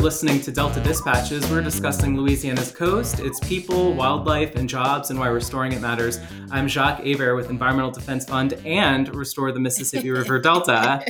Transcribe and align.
listening 0.00 0.40
to 0.40 0.50
Delta 0.50 0.80
Dispatches. 0.80 1.48
We're 1.50 1.60
discussing 1.60 2.16
Louisiana's 2.16 2.72
coast, 2.72 3.20
its 3.20 3.38
people, 3.40 3.92
wildlife, 3.92 4.56
and 4.56 4.66
jobs, 4.66 5.10
and 5.10 5.18
why 5.18 5.28
restoring 5.28 5.72
it 5.72 5.82
matters. 5.82 6.18
I'm 6.50 6.68
Jacques 6.68 7.04
Hebert 7.04 7.36
with 7.36 7.50
Environmental 7.50 7.90
Defense 7.90 8.24
Fund 8.24 8.54
and 8.64 9.14
Restore 9.14 9.52
the 9.52 9.60
Mississippi 9.60 10.10
River 10.10 10.38
Delta. 10.40 11.04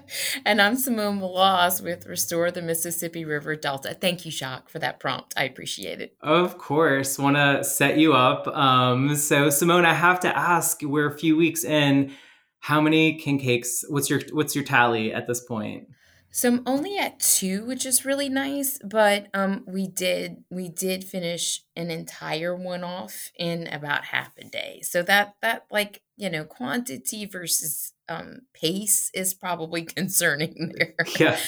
and 0.46 0.62
I'm 0.62 0.76
Simone 0.76 1.18
Maloz 1.18 1.82
with 1.82 2.06
Restore 2.06 2.52
the 2.52 2.62
Mississippi 2.62 3.24
River 3.24 3.56
Delta. 3.56 3.94
Thank 3.94 4.24
you, 4.24 4.30
Jacques, 4.30 4.68
for 4.68 4.78
that 4.78 5.00
prompt. 5.00 5.34
I 5.36 5.42
appreciate 5.42 6.00
it. 6.00 6.16
Of 6.20 6.56
course. 6.56 7.18
Want 7.18 7.36
to 7.36 7.64
set 7.64 7.98
you 7.98 8.12
up. 8.12 8.46
Um, 8.46 9.16
so, 9.16 9.50
Simone, 9.50 9.84
I 9.84 9.94
have 9.94 10.20
to 10.20 10.38
ask, 10.38 10.78
we're 10.82 11.08
a 11.08 11.18
few 11.18 11.36
weeks 11.36 11.64
in. 11.64 12.12
How 12.60 12.80
many 12.80 13.18
king 13.18 13.40
cakes? 13.40 13.84
What's 13.88 14.08
your 14.08 14.20
what's 14.32 14.54
your 14.54 14.64
tally 14.64 15.12
at 15.12 15.26
this 15.26 15.40
point? 15.40 15.88
So 16.36 16.50
I'm 16.50 16.62
only 16.66 16.98
at 16.98 17.18
two, 17.18 17.64
which 17.64 17.86
is 17.86 18.04
really 18.04 18.28
nice. 18.28 18.78
But 18.84 19.28
um, 19.32 19.64
we 19.66 19.88
did 19.88 20.44
we 20.50 20.68
did 20.68 21.02
finish 21.02 21.62
an 21.74 21.90
entire 21.90 22.54
one 22.54 22.84
off 22.84 23.30
in 23.38 23.66
about 23.68 24.04
half 24.04 24.36
a 24.36 24.44
day. 24.44 24.80
So 24.82 25.02
that 25.04 25.36
that 25.40 25.64
like 25.70 26.02
you 26.18 26.28
know 26.28 26.44
quantity 26.44 27.24
versus 27.24 27.94
um, 28.10 28.40
pace 28.52 29.10
is 29.14 29.32
probably 29.32 29.82
concerning 29.96 30.74
there. 30.76 30.94
Yeah. 31.18 31.38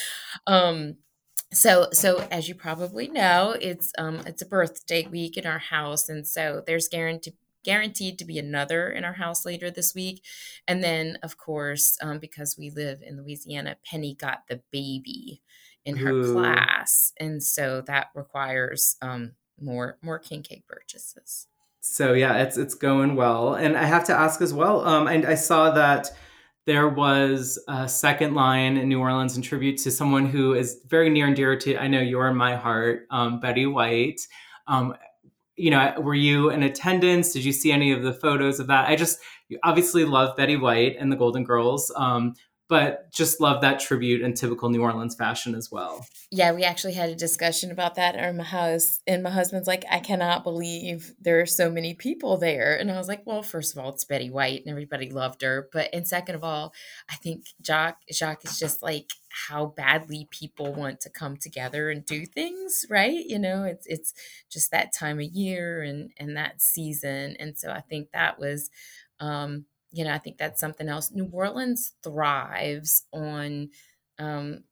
um, 0.46 0.96
so 1.52 1.88
so 1.92 2.26
as 2.30 2.48
you 2.48 2.54
probably 2.54 3.08
know, 3.08 3.54
it's 3.60 3.92
um 3.98 4.22
it's 4.24 4.40
a 4.40 4.46
birthday 4.46 5.06
week 5.06 5.36
in 5.36 5.46
our 5.46 5.58
house, 5.58 6.08
and 6.08 6.26
so 6.26 6.62
there's 6.66 6.88
guaranteed 6.88 7.34
guaranteed 7.64 8.18
to 8.18 8.24
be 8.24 8.38
another 8.38 8.88
in 8.90 9.04
our 9.04 9.14
house 9.14 9.44
later 9.44 9.70
this 9.70 9.94
week. 9.94 10.22
And 10.66 10.82
then, 10.82 11.18
of 11.22 11.36
course, 11.36 11.96
um, 12.00 12.18
because 12.18 12.56
we 12.58 12.70
live 12.70 13.02
in 13.02 13.16
Louisiana, 13.18 13.76
Penny 13.84 14.14
got 14.14 14.48
the 14.48 14.60
baby 14.70 15.42
in 15.84 15.96
her 15.96 16.10
Ooh. 16.10 16.34
class, 16.34 17.12
and 17.18 17.42
so 17.42 17.80
that 17.82 18.08
requires 18.14 18.96
um, 19.00 19.32
more 19.60 19.98
more 20.02 20.18
king 20.18 20.42
cake 20.42 20.66
purchases. 20.66 21.46
So 21.80 22.12
yeah, 22.12 22.42
it's 22.42 22.58
it's 22.58 22.74
going 22.74 23.16
well, 23.16 23.54
and 23.54 23.76
I 23.76 23.84
have 23.84 24.04
to 24.04 24.14
ask 24.14 24.42
as 24.42 24.52
well. 24.52 24.86
Um, 24.86 25.06
and 25.06 25.24
I 25.26 25.34
saw 25.34 25.70
that 25.70 26.10
there 26.66 26.88
was 26.88 27.58
a 27.68 27.88
second 27.88 28.34
line 28.34 28.76
in 28.76 28.88
New 28.88 29.00
Orleans 29.00 29.36
in 29.36 29.42
tribute 29.42 29.78
to 29.78 29.90
someone 29.90 30.26
who 30.26 30.52
is 30.52 30.80
very 30.86 31.08
near 31.08 31.26
and 31.26 31.34
dear 31.34 31.56
to 31.56 31.76
I 31.78 31.88
know 31.88 32.00
you're 32.00 32.28
in 32.28 32.36
my 32.36 32.56
heart, 32.56 33.06
um, 33.10 33.40
Betty 33.40 33.64
White. 33.64 34.20
Um, 34.66 34.94
you 35.58 35.70
know, 35.70 35.94
were 35.98 36.14
you 36.14 36.50
in 36.50 36.62
attendance? 36.62 37.32
Did 37.32 37.44
you 37.44 37.52
see 37.52 37.72
any 37.72 37.92
of 37.92 38.02
the 38.02 38.12
photos 38.12 38.60
of 38.60 38.68
that? 38.68 38.88
I 38.88 38.96
just 38.96 39.18
obviously 39.64 40.04
love 40.04 40.36
Betty 40.36 40.56
White 40.56 40.96
and 40.98 41.10
the 41.10 41.16
Golden 41.16 41.44
Girls. 41.44 41.92
Um, 41.96 42.34
but 42.68 43.10
just 43.10 43.40
love 43.40 43.62
that 43.62 43.80
tribute 43.80 44.20
in 44.20 44.34
typical 44.34 44.68
New 44.68 44.82
Orleans 44.82 45.14
fashion 45.14 45.54
as 45.54 45.72
well. 45.72 46.06
Yeah, 46.30 46.52
we 46.52 46.64
actually 46.64 46.92
had 46.92 47.08
a 47.08 47.14
discussion 47.14 47.70
about 47.70 47.94
that 47.94 48.14
in 48.14 48.36
my 48.36 48.44
house, 48.44 49.00
and 49.06 49.22
my 49.22 49.30
husband's 49.30 49.66
like, 49.66 49.84
"I 49.90 50.00
cannot 50.00 50.44
believe 50.44 51.14
there 51.18 51.40
are 51.40 51.46
so 51.46 51.70
many 51.70 51.94
people 51.94 52.36
there." 52.36 52.76
And 52.76 52.90
I 52.90 52.98
was 52.98 53.08
like, 53.08 53.22
"Well, 53.24 53.42
first 53.42 53.72
of 53.72 53.82
all, 53.82 53.90
it's 53.90 54.04
Betty 54.04 54.28
White, 54.28 54.60
and 54.60 54.70
everybody 54.70 55.10
loved 55.10 55.40
her, 55.40 55.68
but 55.72 55.88
and 55.94 56.06
second 56.06 56.34
of 56.34 56.44
all, 56.44 56.74
I 57.08 57.16
think 57.16 57.46
Jacques 57.62 58.02
Jacques 58.12 58.44
is 58.44 58.58
just 58.58 58.82
like 58.82 59.10
how 59.30 59.66
badly 59.66 60.28
people 60.30 60.74
want 60.74 61.00
to 61.00 61.10
come 61.10 61.38
together 61.38 61.90
and 61.90 62.04
do 62.04 62.26
things, 62.26 62.84
right? 62.90 63.24
You 63.24 63.38
know, 63.38 63.64
it's 63.64 63.86
it's 63.86 64.12
just 64.50 64.70
that 64.72 64.92
time 64.92 65.18
of 65.18 65.24
year 65.24 65.82
and 65.82 66.10
and 66.18 66.36
that 66.36 66.60
season, 66.60 67.36
and 67.38 67.58
so 67.58 67.70
I 67.70 67.80
think 67.80 68.12
that 68.12 68.38
was." 68.38 68.68
Um, 69.20 69.64
you 69.90 70.04
know, 70.04 70.12
I 70.12 70.18
think 70.18 70.38
that's 70.38 70.60
something 70.60 70.88
else. 70.88 71.10
New 71.10 71.28
Orleans 71.32 71.92
thrives 72.02 73.04
on 73.12 73.70
um, 74.18 74.64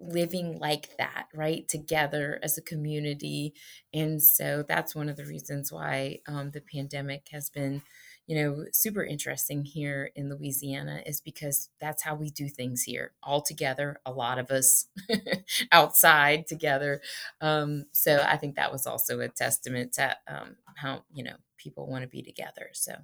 living 0.00 0.58
like 0.58 0.96
that, 0.98 1.26
right? 1.34 1.66
Together 1.68 2.38
as 2.42 2.58
a 2.58 2.62
community. 2.62 3.54
And 3.92 4.22
so 4.22 4.64
that's 4.66 4.94
one 4.94 5.08
of 5.08 5.16
the 5.16 5.24
reasons 5.24 5.72
why 5.72 6.20
um, 6.26 6.50
the 6.50 6.60
pandemic 6.60 7.28
has 7.30 7.50
been, 7.50 7.82
you 8.26 8.36
know, 8.36 8.64
super 8.72 9.04
interesting 9.04 9.64
here 9.64 10.10
in 10.16 10.30
Louisiana 10.30 11.02
is 11.06 11.20
because 11.20 11.68
that's 11.80 12.02
how 12.02 12.14
we 12.14 12.30
do 12.30 12.48
things 12.48 12.82
here, 12.82 13.12
all 13.22 13.42
together, 13.42 14.00
a 14.06 14.12
lot 14.12 14.38
of 14.38 14.50
us 14.50 14.86
outside 15.72 16.46
together. 16.46 17.00
Um, 17.40 17.84
so 17.92 18.24
I 18.26 18.36
think 18.36 18.56
that 18.56 18.72
was 18.72 18.86
also 18.86 19.20
a 19.20 19.28
testament 19.28 19.92
to 19.94 20.16
um, 20.26 20.56
how, 20.76 21.04
you 21.12 21.22
know, 21.24 21.36
people 21.58 21.86
want 21.86 22.02
to 22.02 22.08
be 22.08 22.22
together. 22.22 22.70
So. 22.72 22.94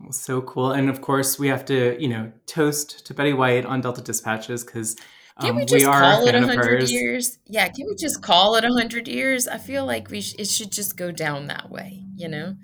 Well, 0.00 0.12
so 0.12 0.40
cool. 0.42 0.72
And 0.72 0.88
of 0.88 1.00
course, 1.00 1.38
we 1.38 1.48
have 1.48 1.64
to, 1.66 2.00
you 2.00 2.08
know, 2.08 2.32
toast 2.46 3.04
to 3.06 3.14
Betty 3.14 3.32
White 3.32 3.66
on 3.66 3.80
Delta 3.80 4.00
Dispatches 4.00 4.64
because 4.64 4.96
can 5.40 5.54
we 5.54 5.62
um, 5.62 5.66
just 5.68 5.86
we 5.86 5.92
call 5.92 6.26
it 6.26 6.34
a 6.34 6.46
hundred 6.46 6.88
years? 6.88 7.38
Yeah, 7.46 7.68
can 7.68 7.86
we 7.86 7.94
just 7.94 8.22
call 8.22 8.56
it 8.56 8.64
a 8.64 8.72
hundred 8.72 9.06
years? 9.08 9.46
I 9.46 9.58
feel 9.58 9.86
like 9.86 10.10
we 10.10 10.20
sh- 10.20 10.34
it 10.38 10.48
should 10.48 10.72
just 10.72 10.96
go 10.96 11.12
down 11.12 11.46
that 11.46 11.70
way, 11.70 12.04
you 12.16 12.28
know. 12.28 12.56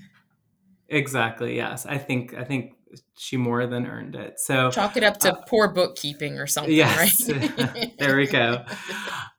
Exactly. 0.88 1.56
Yes, 1.56 1.86
I 1.86 1.98
think 1.98 2.34
I 2.34 2.44
think 2.44 2.74
she 3.16 3.36
more 3.36 3.66
than 3.66 3.86
earned 3.86 4.14
it. 4.14 4.40
So 4.40 4.70
chalk 4.70 4.96
it 4.96 5.02
up 5.02 5.18
to 5.20 5.32
uh, 5.32 5.42
poor 5.48 5.68
bookkeeping 5.68 6.38
or 6.38 6.46
something. 6.46 6.74
Yes, 6.74 7.28
right? 7.28 7.92
there 7.98 8.16
we 8.16 8.26
go. 8.26 8.64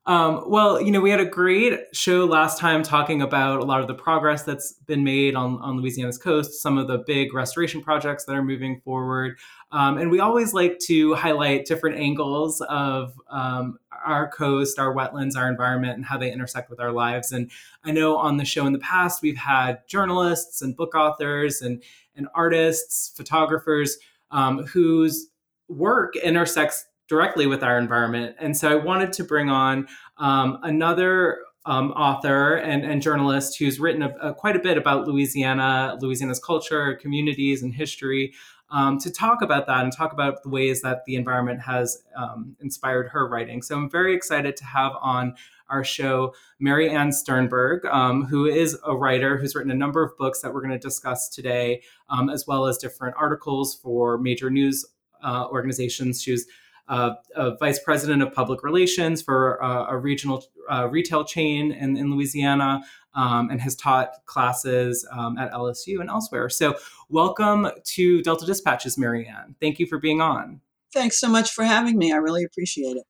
Um, 0.07 0.43
well, 0.47 0.79
you 0.79 0.91
know, 0.91 1.01
we 1.01 1.09
had 1.09 1.19
a 1.19 1.25
great 1.25 1.79
show 1.93 2.25
last 2.25 2.59
time 2.59 2.83
talking 2.83 3.23
about 3.23 3.59
a 3.59 3.63
lot 3.63 3.81
of 3.81 3.87
the 3.87 3.95
progress 3.95 4.43
that's 4.43 4.73
been 4.85 5.03
made 5.03 5.35
on, 5.35 5.59
on 5.61 5.77
Louisiana's 5.77 6.19
coast, 6.19 6.61
some 6.61 6.77
of 6.77 6.87
the 6.87 6.99
big 7.07 7.33
restoration 7.33 7.81
projects 7.81 8.25
that 8.25 8.33
are 8.33 8.43
moving 8.43 8.81
forward. 8.81 9.37
Um, 9.71 9.97
and 9.97 10.11
we 10.11 10.19
always 10.19 10.53
like 10.53 10.77
to 10.85 11.15
highlight 11.15 11.65
different 11.65 11.97
angles 11.97 12.61
of 12.69 13.13
um, 13.31 13.79
our 14.05 14.29
coast, 14.29 14.79
our 14.79 14.93
wetlands, 14.93 15.35
our 15.35 15.49
environment, 15.49 15.95
and 15.95 16.05
how 16.05 16.17
they 16.17 16.31
intersect 16.31 16.69
with 16.69 16.79
our 16.79 16.91
lives. 16.91 17.31
And 17.31 17.51
I 17.83 17.91
know 17.91 18.17
on 18.17 18.37
the 18.37 18.45
show 18.45 18.65
in 18.65 18.73
the 18.73 18.79
past, 18.79 19.21
we've 19.21 19.37
had 19.37 19.79
journalists 19.87 20.61
and 20.61 20.75
book 20.75 20.95
authors 20.95 21.61
and, 21.61 21.83
and 22.15 22.27
artists, 22.33 23.11
photographers 23.15 23.97
um, 24.31 24.65
whose 24.65 25.27
work 25.67 26.15
intersects 26.15 26.85
directly 27.07 27.47
with 27.47 27.63
our 27.63 27.77
environment. 27.77 28.35
And 28.39 28.55
so 28.57 28.69
I 28.69 28.75
wanted 28.75 29.13
to 29.13 29.23
bring 29.23 29.49
on 29.49 29.87
um, 30.17 30.59
another 30.63 31.39
um, 31.65 31.91
author 31.91 32.55
and, 32.55 32.83
and, 32.85 33.01
journalist 33.01 33.57
who's 33.57 33.79
written 33.79 34.03
a, 34.03 34.15
a, 34.21 34.33
quite 34.35 34.55
a 34.55 34.59
bit 34.59 34.77
about 34.77 35.07
Louisiana, 35.07 35.97
Louisiana's 35.99 36.39
culture, 36.39 36.93
communities, 36.93 37.63
and 37.63 37.73
history. 37.73 38.33
Um, 38.71 38.97
to 38.97 39.11
talk 39.11 39.43
about 39.43 39.67
that 39.67 39.83
and 39.83 39.93
talk 39.93 40.11
about 40.11 40.41
the 40.41 40.49
ways 40.49 40.81
that 40.81 41.05
the 41.05 41.15
environment 41.15 41.61
has 41.61 42.03
um, 42.17 42.55
inspired 42.59 43.09
her 43.09 43.29
writing. 43.29 43.61
So 43.61 43.75
I'm 43.75 43.89
very 43.89 44.15
excited 44.15 44.57
to 44.57 44.65
have 44.65 44.93
on 45.01 45.35
our 45.69 45.83
show 45.83 46.33
Mary 46.59 46.89
Ann 46.89 47.11
Sternberg, 47.11 47.85
um, 47.85 48.25
who 48.25 48.45
is 48.45 48.77
a 48.85 48.95
writer 48.95 49.37
who's 49.37 49.55
written 49.55 49.71
a 49.71 49.75
number 49.75 50.03
of 50.03 50.17
books 50.17 50.41
that 50.41 50.53
we're 50.53 50.61
going 50.61 50.71
to 50.71 50.79
discuss 50.79 51.29
today, 51.29 51.83
um, 52.09 52.29
as 52.29 52.45
well 52.47 52.65
as 52.65 52.77
different 52.77 53.15
articles 53.17 53.75
for 53.75 54.17
major 54.17 54.49
news 54.49 54.85
uh, 55.23 55.45
organizations. 55.47 56.21
She's 56.21 56.45
uh, 56.87 57.15
a 57.35 57.57
vice 57.57 57.79
president 57.79 58.21
of 58.21 58.33
public 58.33 58.63
relations 58.63 59.21
for 59.21 59.63
uh, 59.63 59.87
a 59.89 59.97
regional 59.97 60.43
uh, 60.69 60.87
retail 60.89 61.23
chain 61.23 61.71
in, 61.71 61.97
in 61.97 62.11
Louisiana 62.11 62.81
um, 63.15 63.49
and 63.49 63.61
has 63.61 63.75
taught 63.75 64.25
classes 64.25 65.07
um, 65.11 65.37
at 65.37 65.51
LSU 65.51 65.99
and 65.99 66.09
elsewhere. 66.09 66.49
So, 66.49 66.75
welcome 67.09 67.67
to 67.83 68.21
Delta 68.21 68.45
Dispatches, 68.45 68.97
Mary 68.97 69.27
Ann. 69.27 69.55
Thank 69.59 69.79
you 69.79 69.85
for 69.85 69.97
being 69.97 70.21
on. 70.21 70.61
Thanks 70.93 71.19
so 71.19 71.27
much 71.27 71.51
for 71.51 71.63
having 71.63 71.97
me. 71.97 72.13
I 72.13 72.17
really 72.17 72.43
appreciate 72.43 72.97
it. 72.97 73.03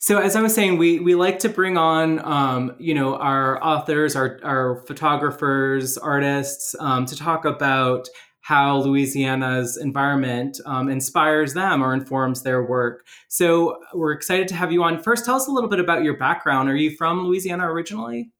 So 0.00 0.18
as 0.18 0.36
I 0.36 0.42
was 0.42 0.54
saying, 0.54 0.78
we 0.78 1.00
we 1.00 1.16
like 1.16 1.40
to 1.40 1.48
bring 1.48 1.76
on, 1.76 2.24
um, 2.24 2.76
you 2.78 2.94
know, 2.94 3.16
our 3.16 3.62
authors, 3.62 4.14
our 4.14 4.38
our 4.44 4.84
photographers, 4.86 5.98
artists, 5.98 6.76
um, 6.78 7.04
to 7.06 7.16
talk 7.16 7.44
about 7.44 8.08
how 8.40 8.78
Louisiana's 8.78 9.76
environment 9.76 10.58
um, 10.64 10.88
inspires 10.88 11.52
them 11.52 11.82
or 11.82 11.92
informs 11.92 12.42
their 12.42 12.62
work. 12.62 13.06
So 13.28 13.78
we're 13.92 14.12
excited 14.12 14.48
to 14.48 14.54
have 14.54 14.72
you 14.72 14.82
on. 14.84 15.02
First, 15.02 15.24
tell 15.24 15.34
us 15.34 15.48
a 15.48 15.50
little 15.50 15.68
bit 15.68 15.80
about 15.80 16.04
your 16.04 16.16
background. 16.16 16.70
Are 16.70 16.76
you 16.76 16.92
from 16.96 17.26
Louisiana 17.26 17.70
originally? 17.70 18.30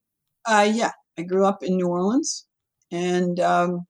Uh, 0.46 0.70
yeah, 0.72 0.92
I 1.18 1.22
grew 1.22 1.44
up 1.44 1.62
in 1.62 1.76
New 1.76 1.88
Orleans, 1.88 2.46
and 2.90 3.38
um, 3.40 3.86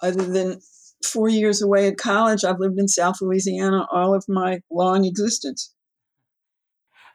other 0.00 0.24
than 0.24 0.60
four 1.04 1.28
years 1.28 1.62
away 1.62 1.88
at 1.88 1.96
college, 1.96 2.44
I've 2.44 2.60
lived 2.60 2.78
in 2.78 2.88
South 2.88 3.20
Louisiana 3.20 3.86
all 3.90 4.14
of 4.14 4.24
my 4.28 4.60
long 4.70 5.04
existence. 5.04 5.72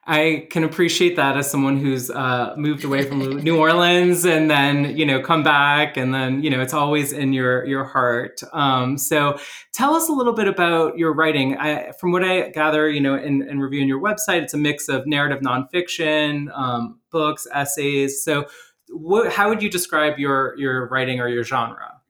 I 0.05 0.47
can 0.51 0.65
appreciate 0.65 1.15
that 1.15 1.37
as 1.37 1.49
someone 1.49 1.77
who's 1.77 2.09
uh, 2.09 2.53
moved 2.57 2.83
away 2.83 3.03
from 3.03 3.19
New 3.37 3.57
Orleans 3.57 4.25
and 4.25 4.51
then 4.51 4.97
you 4.97 5.05
know 5.05 5.21
come 5.21 5.43
back 5.43 5.95
and 5.95 6.13
then 6.13 6.43
you 6.43 6.49
know 6.49 6.59
it's 6.59 6.73
always 6.73 7.13
in 7.13 7.31
your 7.31 7.65
your 7.65 7.85
heart. 7.85 8.41
Um, 8.51 8.97
so 8.97 9.39
tell 9.73 9.95
us 9.95 10.09
a 10.09 10.11
little 10.11 10.33
bit 10.33 10.49
about 10.49 10.97
your 10.97 11.13
writing. 11.13 11.57
I, 11.57 11.93
from 11.93 12.11
what 12.11 12.21
I 12.21 12.49
gather, 12.49 12.89
you 12.89 12.99
know, 12.99 13.15
in, 13.15 13.47
in, 13.47 13.59
reviewing 13.59 13.87
your 13.87 14.01
website, 14.01 14.41
it's 14.41 14.53
a 14.53 14.57
mix 14.57 14.89
of 14.89 15.07
narrative 15.07 15.39
nonfiction, 15.39 16.51
um, 16.53 16.99
books, 17.13 17.47
essays. 17.53 18.23
So 18.23 18.45
what, 18.89 19.31
how 19.31 19.47
would 19.47 19.63
you 19.63 19.69
describe 19.69 20.19
your 20.19 20.55
your 20.57 20.89
writing 20.89 21.21
or 21.21 21.29
your 21.29 21.43
genre? 21.43 22.01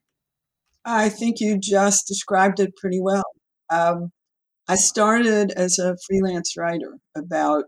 I 0.85 1.09
think 1.09 1.39
you 1.39 1.59
just 1.59 2.07
described 2.07 2.59
it 2.59 2.75
pretty 2.75 3.00
well. 3.00 3.23
Um, 3.69 4.11
I 4.67 4.75
started 4.75 5.51
as 5.51 5.77
a 5.77 5.97
freelance 6.07 6.55
writer 6.57 6.97
about, 7.17 7.65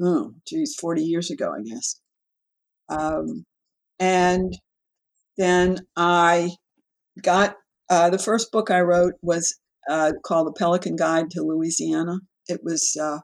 oh, 0.00 0.34
geez, 0.46 0.74
40 0.78 1.02
years 1.02 1.30
ago, 1.30 1.52
I 1.58 1.62
guess. 1.62 2.00
Um, 2.88 3.44
and 3.98 4.58
then 5.36 5.78
I 5.96 6.50
got 7.22 7.56
uh, 7.88 8.10
the 8.10 8.18
first 8.18 8.52
book 8.52 8.70
I 8.70 8.80
wrote 8.80 9.14
was 9.22 9.58
uh, 9.88 10.12
called 10.24 10.48
The 10.48 10.58
Pelican 10.58 10.96
Guide 10.96 11.30
to 11.32 11.42
Louisiana. 11.42 12.20
It 12.46 12.60
was 12.62 12.96
uh, 13.00 13.18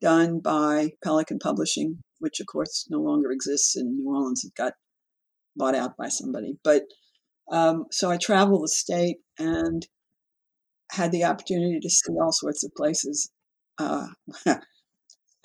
done 0.00 0.40
by 0.40 0.90
Pelican 1.02 1.38
Publishing, 1.38 1.98
which 2.22 2.40
of 2.40 2.46
course 2.46 2.86
no 2.88 3.00
longer 3.00 3.30
exists 3.30 3.76
in 3.76 3.96
New 3.96 4.08
Orleans. 4.08 4.44
It 4.44 4.54
got 4.54 4.74
bought 5.56 5.74
out 5.74 5.96
by 5.96 6.08
somebody. 6.08 6.56
But 6.62 6.84
um, 7.50 7.86
so 7.90 8.10
I 8.10 8.16
traveled 8.16 8.62
the 8.62 8.68
state 8.68 9.18
and 9.38 9.86
had 10.92 11.12
the 11.12 11.24
opportunity 11.24 11.80
to 11.80 11.90
see 11.90 12.12
all 12.20 12.32
sorts 12.32 12.64
of 12.64 12.72
places 12.74 13.30
uh, 13.78 14.06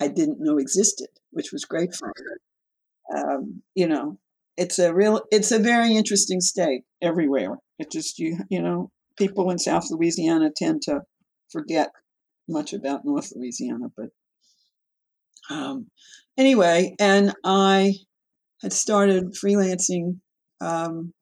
I 0.00 0.08
didn't 0.08 0.38
know 0.40 0.58
existed, 0.58 1.08
which 1.30 1.52
was 1.52 1.64
great 1.64 1.94
fun. 1.94 2.12
Um, 3.16 3.62
you 3.74 3.88
know, 3.88 4.18
it's 4.56 4.78
a 4.78 4.94
real, 4.94 5.22
it's 5.30 5.50
a 5.50 5.58
very 5.58 5.94
interesting 5.96 6.40
state 6.40 6.82
everywhere. 7.02 7.56
It 7.78 7.90
just 7.90 8.18
you, 8.18 8.38
you 8.48 8.62
know, 8.62 8.90
people 9.16 9.50
in 9.50 9.58
South 9.58 9.90
Louisiana 9.90 10.50
tend 10.54 10.82
to 10.82 11.00
forget 11.50 11.90
much 12.48 12.72
about 12.72 13.04
North 13.04 13.32
Louisiana, 13.34 13.86
but 13.96 14.08
um, 15.50 15.88
anyway, 16.38 16.94
and 16.98 17.34
I 17.44 17.96
had 18.62 18.72
started 18.72 19.34
freelancing. 19.34 20.20
Um, 20.60 21.12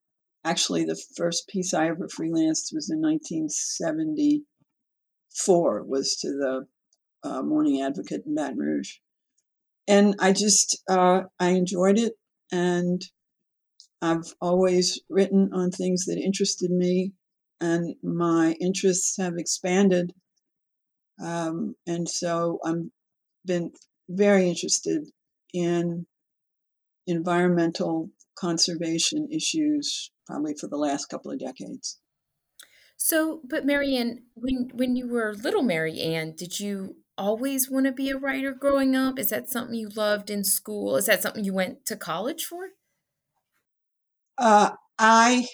actually, 0.45 0.85
the 0.85 1.03
first 1.17 1.49
piece 1.49 1.75
I 1.75 1.89
ever 1.89 2.07
freelanced 2.07 2.73
was 2.73 2.89
in 2.91 3.01
1974. 3.01 5.85
Was 5.85 6.17
to 6.21 6.29
the 6.29 6.67
uh, 7.29 7.43
Morning 7.43 7.83
Advocate 7.83 8.23
in 8.27 8.35
Baton 8.35 8.59
Rouge, 8.59 8.99
and 9.89 10.15
I 10.21 10.33
just 10.33 10.83
uh, 10.89 11.23
I 11.41 11.49
enjoyed 11.51 11.99
it, 11.99 12.13
and 12.53 13.03
I've 14.03 14.35
always 14.41 15.01
written 15.09 15.51
on 15.53 15.71
things 15.71 16.05
that 16.05 16.19
interested 16.19 16.71
me, 16.71 17.13
and 17.61 17.97
my 18.03 18.53
interests 18.61 19.17
have 19.19 19.39
expanded. 19.39 20.13
Um, 21.23 21.75
and 21.87 22.07
so 22.07 22.59
I'm 22.63 22.93
been 23.47 23.73
very 24.09 24.49
interested 24.49 25.09
in 25.53 26.07
environmental 27.07 28.11
conservation 28.39 29.29
issues 29.33 30.11
probably 30.27 30.55
for 30.61 30.69
the 30.69 30.77
last 30.77 31.07
couple 31.07 31.31
of 31.31 31.39
decades. 31.39 32.01
So, 32.97 33.41
but 33.45 33.65
Mary 33.65 33.97
Ann, 33.97 34.25
when 34.35 34.71
when 34.75 34.97
you 34.97 35.09
were 35.09 35.35
little 35.35 35.63
Mary 35.63 36.01
Ann, 36.01 36.35
did 36.35 36.59
you 36.61 36.97
always 37.19 37.71
want 37.71 37.87
to 37.87 37.93
be 37.93 38.11
a 38.11 38.17
writer 38.19 38.53
growing 38.53 38.97
up? 38.97 39.19
Is 39.19 39.31
that 39.31 39.49
something 39.49 39.75
you 39.75 39.89
loved 39.89 40.31
in 40.31 40.45
school? 40.45 40.97
Is 40.97 41.07
that 41.07 41.23
something 41.23 41.45
you 41.45 41.55
went 41.55 41.85
to 41.87 41.97
college 41.97 42.45
for? 42.45 42.71
Uh, 44.39 44.71
I 44.99 45.47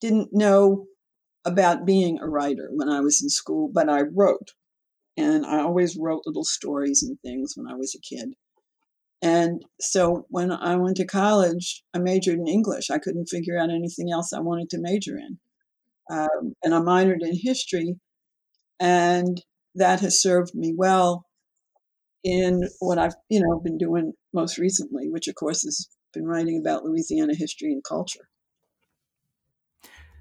didn't 0.00 0.30
know 0.32 0.86
about 1.44 1.86
being 1.86 2.18
a 2.20 2.28
writer 2.28 2.68
when 2.72 2.88
I 2.88 3.00
was 3.00 3.22
in 3.22 3.30
school, 3.30 3.70
but 3.72 3.88
I 3.88 4.02
wrote. 4.02 4.52
And 5.16 5.44
I 5.44 5.60
always 5.60 5.96
wrote 5.96 6.22
little 6.24 6.44
stories 6.44 7.02
and 7.02 7.18
things 7.20 7.54
when 7.56 7.66
I 7.66 7.74
was 7.74 7.94
a 7.94 8.00
kid. 8.00 8.34
And 9.22 9.62
so 9.80 10.26
when 10.30 10.50
I 10.50 10.76
went 10.76 10.96
to 10.96 11.06
college, 11.06 11.82
I 11.92 11.98
majored 11.98 12.38
in 12.38 12.48
English. 12.48 12.90
I 12.90 12.98
couldn't 12.98 13.28
figure 13.28 13.58
out 13.58 13.70
anything 13.70 14.10
else 14.10 14.32
I 14.32 14.40
wanted 14.40 14.70
to 14.70 14.78
major 14.80 15.18
in. 15.18 15.38
Um, 16.10 16.54
and 16.64 16.74
I 16.74 16.78
minored 16.78 17.20
in 17.22 17.36
history. 17.36 17.96
And 18.78 19.42
that 19.74 20.00
has 20.00 20.22
served 20.22 20.54
me 20.54 20.74
well 20.74 21.26
in 22.24 22.62
what 22.80 22.98
I've, 22.98 23.14
you 23.28 23.40
know, 23.40 23.60
been 23.60 23.78
doing 23.78 24.14
most 24.32 24.58
recently, 24.58 25.10
which 25.10 25.28
of 25.28 25.34
course 25.34 25.62
has 25.64 25.88
been 26.14 26.26
writing 26.26 26.58
about 26.58 26.84
Louisiana 26.84 27.34
history 27.34 27.72
and 27.72 27.84
culture. 27.84 28.29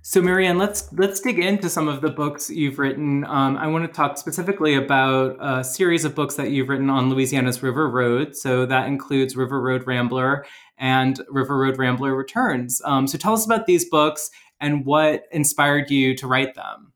So, 0.01 0.21
Mary 0.21 0.47
Ann, 0.47 0.57
let's 0.57 0.91
let's 0.93 1.19
dig 1.19 1.39
into 1.39 1.69
some 1.69 1.89
of 1.89 1.99
the 1.99 2.09
books 2.09 2.49
you've 2.49 2.79
written. 2.79 3.25
Um, 3.25 3.57
I 3.57 3.67
want 3.67 3.85
to 3.85 3.91
talk 3.91 4.17
specifically 4.17 4.73
about 4.73 5.35
a 5.41 5.61
series 5.63 6.05
of 6.05 6.15
books 6.15 6.35
that 6.35 6.51
you've 6.51 6.69
written 6.69 6.89
on 6.89 7.09
Louisiana's 7.09 7.61
River 7.61 7.89
Road. 7.89 8.35
So 8.35 8.65
that 8.65 8.87
includes 8.87 9.35
River 9.35 9.61
Road 9.61 9.85
Rambler 9.85 10.45
and 10.77 11.21
River 11.29 11.57
Road 11.57 11.77
Rambler 11.77 12.15
Returns. 12.15 12.81
Um, 12.85 13.07
so, 13.07 13.17
tell 13.17 13.33
us 13.33 13.45
about 13.45 13.65
these 13.65 13.89
books 13.89 14.29
and 14.61 14.85
what 14.85 15.23
inspired 15.31 15.91
you 15.91 16.15
to 16.15 16.27
write 16.27 16.55
them. 16.55 16.93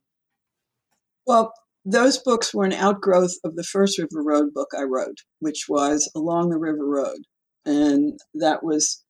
Well, 1.28 1.54
those 1.84 2.18
books 2.18 2.54
were 2.54 2.66
an 2.66 2.74
outgrowth 2.74 3.34
of 3.44 3.58
the 3.58 3.64
first 3.64 4.00
River 4.00 4.24
Road 4.24 4.54
book 4.54 4.70
I 4.78 4.84
wrote, 4.84 5.18
which 5.40 5.66
was 5.68 6.10
Along 6.16 6.50
the 6.50 6.58
River 6.58 6.86
Road, 6.86 7.26
and 7.66 8.18
that 8.34 8.64
was 8.64 9.04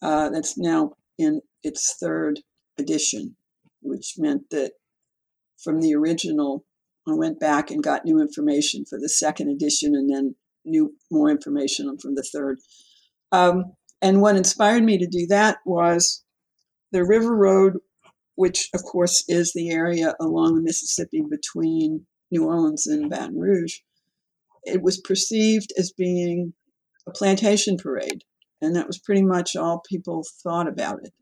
uh, 0.00 0.30
that's 0.30 0.56
now 0.56 0.92
in 1.18 1.42
its 1.62 1.96
third 2.00 2.40
edition, 2.78 3.36
which 3.82 4.14
meant 4.18 4.50
that 4.50 4.72
from 5.62 5.80
the 5.80 5.94
original, 5.94 6.64
I 7.08 7.14
went 7.14 7.38
back 7.40 7.70
and 7.70 7.82
got 7.82 8.04
new 8.04 8.20
information 8.20 8.84
for 8.84 8.98
the 8.98 9.08
second 9.08 9.50
edition 9.50 9.94
and 9.94 10.12
then 10.12 10.34
new 10.64 10.94
more 11.10 11.30
information 11.30 11.96
from 11.98 12.14
the 12.14 12.22
third. 12.22 12.58
Um, 13.32 13.72
and 14.02 14.20
what 14.20 14.36
inspired 14.36 14.82
me 14.82 14.98
to 14.98 15.06
do 15.06 15.26
that 15.28 15.58
was 15.64 16.24
the 16.92 17.04
River 17.04 17.34
Road, 17.34 17.74
which 18.34 18.68
of 18.74 18.82
course 18.82 19.24
is 19.28 19.52
the 19.52 19.70
area 19.70 20.14
along 20.20 20.54
the 20.54 20.62
Mississippi 20.62 21.22
between 21.28 22.06
New 22.30 22.44
Orleans 22.44 22.86
and 22.86 23.08
Baton 23.08 23.38
Rouge. 23.38 23.78
It 24.64 24.82
was 24.82 25.00
perceived 25.00 25.72
as 25.78 25.92
being 25.92 26.52
a 27.06 27.12
plantation 27.12 27.76
parade, 27.76 28.24
and 28.60 28.74
that 28.74 28.86
was 28.86 28.98
pretty 28.98 29.22
much 29.22 29.54
all 29.54 29.82
people 29.88 30.24
thought 30.42 30.68
about 30.68 30.98
it. 31.04 31.12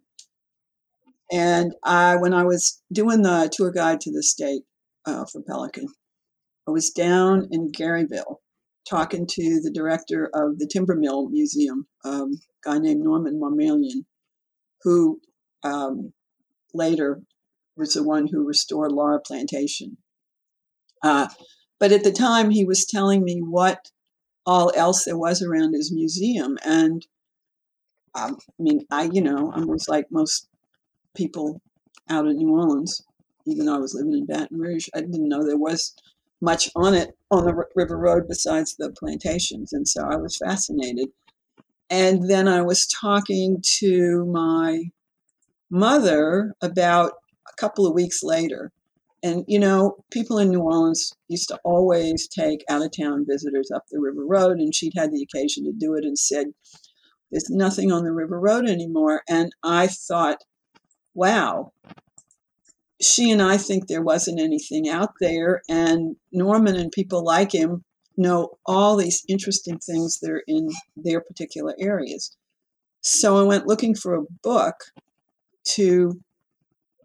And 1.32 1.74
I, 1.82 2.16
when 2.16 2.34
I 2.34 2.44
was 2.44 2.82
doing 2.92 3.22
the 3.22 3.50
tour 3.52 3.70
guide 3.70 4.00
to 4.02 4.12
the 4.12 4.22
state 4.22 4.62
uh, 5.06 5.24
for 5.24 5.42
Pelican, 5.42 5.88
I 6.68 6.70
was 6.70 6.90
down 6.90 7.48
in 7.50 7.72
Garyville 7.72 8.36
talking 8.88 9.26
to 9.26 9.60
the 9.62 9.70
director 9.70 10.30
of 10.34 10.58
the 10.58 10.66
Timber 10.66 10.94
Mill 10.94 11.28
Museum, 11.28 11.86
um, 12.04 12.32
a 12.64 12.70
guy 12.70 12.78
named 12.78 13.02
Norman 13.02 13.40
Marmillion, 13.40 14.04
who 14.82 15.20
um, 15.62 16.12
later 16.74 17.22
was 17.76 17.94
the 17.94 18.04
one 18.04 18.26
who 18.26 18.46
restored 18.46 18.92
Laura 18.92 19.20
Plantation. 19.20 19.96
Uh, 21.02 21.28
but 21.80 21.92
at 21.92 22.04
the 22.04 22.12
time, 22.12 22.50
he 22.50 22.64
was 22.64 22.86
telling 22.86 23.24
me 23.24 23.40
what 23.40 23.90
all 24.46 24.72
else 24.76 25.04
there 25.04 25.18
was 25.18 25.42
around 25.42 25.74
his 25.74 25.92
museum. 25.92 26.58
And 26.64 27.06
um, 28.14 28.38
I 28.48 28.62
mean, 28.62 28.86
I, 28.90 29.04
you 29.04 29.22
know, 29.22 29.52
I 29.54 29.64
was 29.64 29.88
like 29.88 30.06
most 30.10 30.48
people 31.14 31.60
out 32.08 32.26
in 32.26 32.36
New 32.36 32.50
Orleans, 32.50 33.02
even 33.46 33.66
though 33.66 33.76
I 33.76 33.80
was 33.80 33.94
living 33.94 34.12
in 34.12 34.26
Baton 34.26 34.58
Rouge. 34.58 34.88
I 34.94 35.00
didn't 35.00 35.28
know 35.28 35.44
there 35.44 35.56
was 35.56 35.94
much 36.40 36.70
on 36.76 36.94
it 36.94 37.16
on 37.30 37.44
the 37.44 37.64
river 37.74 37.98
road 37.98 38.24
besides 38.28 38.76
the 38.76 38.90
plantations. 38.90 39.72
And 39.72 39.88
so 39.88 40.02
I 40.04 40.16
was 40.16 40.36
fascinated. 40.36 41.08
And 41.90 42.28
then 42.30 42.48
I 42.48 42.62
was 42.62 42.86
talking 42.86 43.62
to 43.78 44.24
my 44.26 44.90
mother 45.70 46.54
about 46.60 47.12
a 47.48 47.56
couple 47.60 47.86
of 47.86 47.94
weeks 47.94 48.22
later. 48.22 48.72
And, 49.22 49.44
you 49.48 49.58
know, 49.58 49.96
people 50.10 50.38
in 50.38 50.50
New 50.50 50.60
Orleans 50.60 51.12
used 51.28 51.48
to 51.48 51.58
always 51.64 52.28
take 52.28 52.62
out 52.68 52.82
of 52.82 52.90
town 52.94 53.24
visitors 53.26 53.70
up 53.74 53.84
the 53.90 53.98
river 53.98 54.26
road, 54.26 54.58
and 54.58 54.74
she'd 54.74 54.92
had 54.94 55.12
the 55.12 55.22
occasion 55.22 55.64
to 55.64 55.72
do 55.72 55.94
it 55.94 56.04
and 56.04 56.18
said, 56.18 56.48
There's 57.30 57.48
nothing 57.48 57.90
on 57.90 58.04
the 58.04 58.12
river 58.12 58.38
road 58.38 58.68
anymore. 58.68 59.22
And 59.26 59.50
I 59.62 59.86
thought, 59.86 60.42
wow, 61.14 61.72
she 63.00 63.30
and 63.30 63.42
I 63.42 63.56
think 63.56 63.86
there 63.86 64.02
wasn't 64.02 64.40
anything 64.40 64.88
out 64.88 65.12
there. 65.20 65.62
And 65.68 66.16
Norman 66.32 66.76
and 66.76 66.92
people 66.92 67.24
like 67.24 67.52
him 67.52 67.84
know 68.16 68.58
all 68.66 68.96
these 68.96 69.24
interesting 69.28 69.78
things 69.78 70.18
that 70.20 70.30
are 70.30 70.44
in 70.46 70.68
their 70.96 71.20
particular 71.20 71.74
areas. 71.78 72.36
So 73.00 73.38
I 73.38 73.42
went 73.42 73.66
looking 73.66 73.94
for 73.94 74.14
a 74.14 74.24
book 74.42 74.76
to 75.74 76.20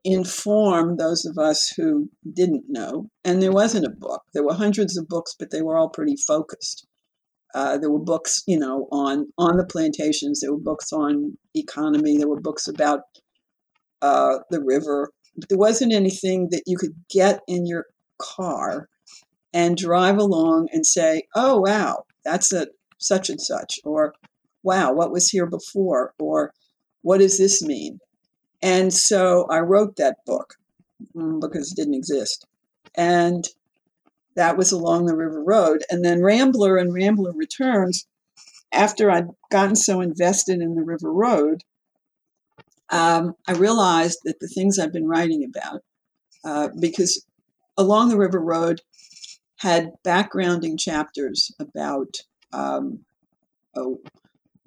inform 0.06 0.96
those 0.96 1.26
of 1.26 1.38
us 1.38 1.74
who 1.76 2.10
didn't 2.34 2.66
know. 2.70 3.10
And 3.26 3.42
there 3.42 3.52
wasn't 3.52 3.86
a 3.86 3.90
book. 3.90 4.24
There 4.34 4.44
were 4.44 4.54
hundreds 4.54 4.98
of 4.98 5.08
books, 5.08 5.36
but 5.38 5.52
they 5.52 5.62
were 5.62 5.78
all 5.78 5.90
pretty 5.90 6.16
focused. 6.16 6.88
Uh, 7.54 7.78
there 7.78 7.90
were 7.90 8.00
books, 8.00 8.44
you 8.46 8.58
know, 8.58 8.88
on 8.92 9.28
on 9.38 9.58
the 9.58 9.66
plantations. 9.66 10.40
There 10.40 10.54
were 10.54 10.60
books 10.60 10.94
on 10.94 11.38
economy. 11.56 12.18
There 12.18 12.28
were 12.28 12.40
books 12.40 12.68
about 12.68 13.02
uh, 14.02 14.40
the 14.50 14.62
river. 14.62 15.12
There 15.50 15.58
wasn't 15.58 15.94
anything 15.94 16.50
that 16.52 16.64
you 16.66 16.78
could 16.78 16.96
get 17.10 17.42
in 17.48 17.66
your 17.66 17.86
car 18.18 18.90
and 19.54 19.78
drive 19.78 20.18
along 20.18 20.70
and 20.72 20.86
say, 20.86 21.24
"Oh, 21.36 21.62
wow, 21.62 22.06
that's 22.24 22.52
a 22.54 22.68
such 22.98 23.30
and 23.30 23.42
such," 23.42 23.80
or 23.84 24.14
"Wow, 24.64 24.94
what 24.94 25.12
was 25.12 25.30
here 25.30 25.46
before?" 25.46 26.14
or 26.20 26.54
"What 27.02 27.20
does 27.20 27.38
this 27.38 27.62
mean?" 27.62 28.00
And 28.62 28.94
so 28.94 29.48
I 29.50 29.60
wrote 29.60 29.96
that 29.96 30.26
book 30.26 30.56
mm, 31.16 31.40
because 31.40 31.72
it 31.72 31.76
didn't 31.76 31.94
exist. 31.94 32.46
And 32.96 33.48
that 34.36 34.58
was 34.58 34.72
along 34.72 35.06
the 35.06 35.16
River 35.16 35.44
Road. 35.44 35.84
And 35.90 36.04
then 36.04 36.24
Rambler 36.24 36.78
and 36.78 36.94
Rambler 36.94 37.32
Returns, 37.34 38.08
after 38.72 39.10
I'd 39.10 39.30
gotten 39.52 39.76
so 39.76 40.02
invested 40.02 40.62
in 40.62 40.76
the 40.76 40.84
River 40.84 41.12
Road, 41.12 41.64
um, 42.92 43.34
I 43.48 43.54
realized 43.54 44.20
that 44.24 44.40
the 44.40 44.48
things 44.48 44.80
I've 44.80 44.94
been 44.94 45.08
writing 45.08 45.44
about, 45.44 45.82
uh, 46.44 46.70
because 46.80 47.26
along 47.78 48.10
the 48.10 48.18
River 48.18 48.40
Road 48.40 48.82
had 49.58 49.92
backgrounding 50.06 50.80
chapters 50.80 51.52
about 51.60 52.18
um, 52.54 53.00
oh, 53.76 54.00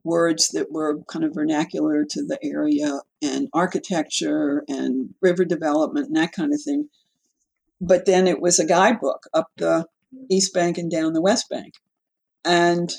words 0.05 0.49
that 0.49 0.71
were 0.71 1.03
kind 1.05 1.25
of 1.25 1.35
vernacular 1.35 2.05
to 2.05 2.25
the 2.25 2.39
area 2.43 3.01
and 3.21 3.49
architecture 3.53 4.65
and 4.69 5.15
river 5.21 5.45
development 5.45 6.09
and 6.09 6.17
that 6.17 6.33
kind 6.33 6.53
of 6.53 6.61
thing. 6.61 6.89
But 7.81 8.07
then 8.07 8.27
it 8.27 8.41
was 8.41 8.59
a 8.59 8.67
guidebook 8.67 9.25
up 9.35 9.51
the 9.57 9.87
East 10.31 10.53
Bank 10.53 10.79
and 10.79 10.91
down 10.91 11.13
the 11.13 11.23
West 11.23 11.49
Bank. 11.49 11.75
And 12.45 12.93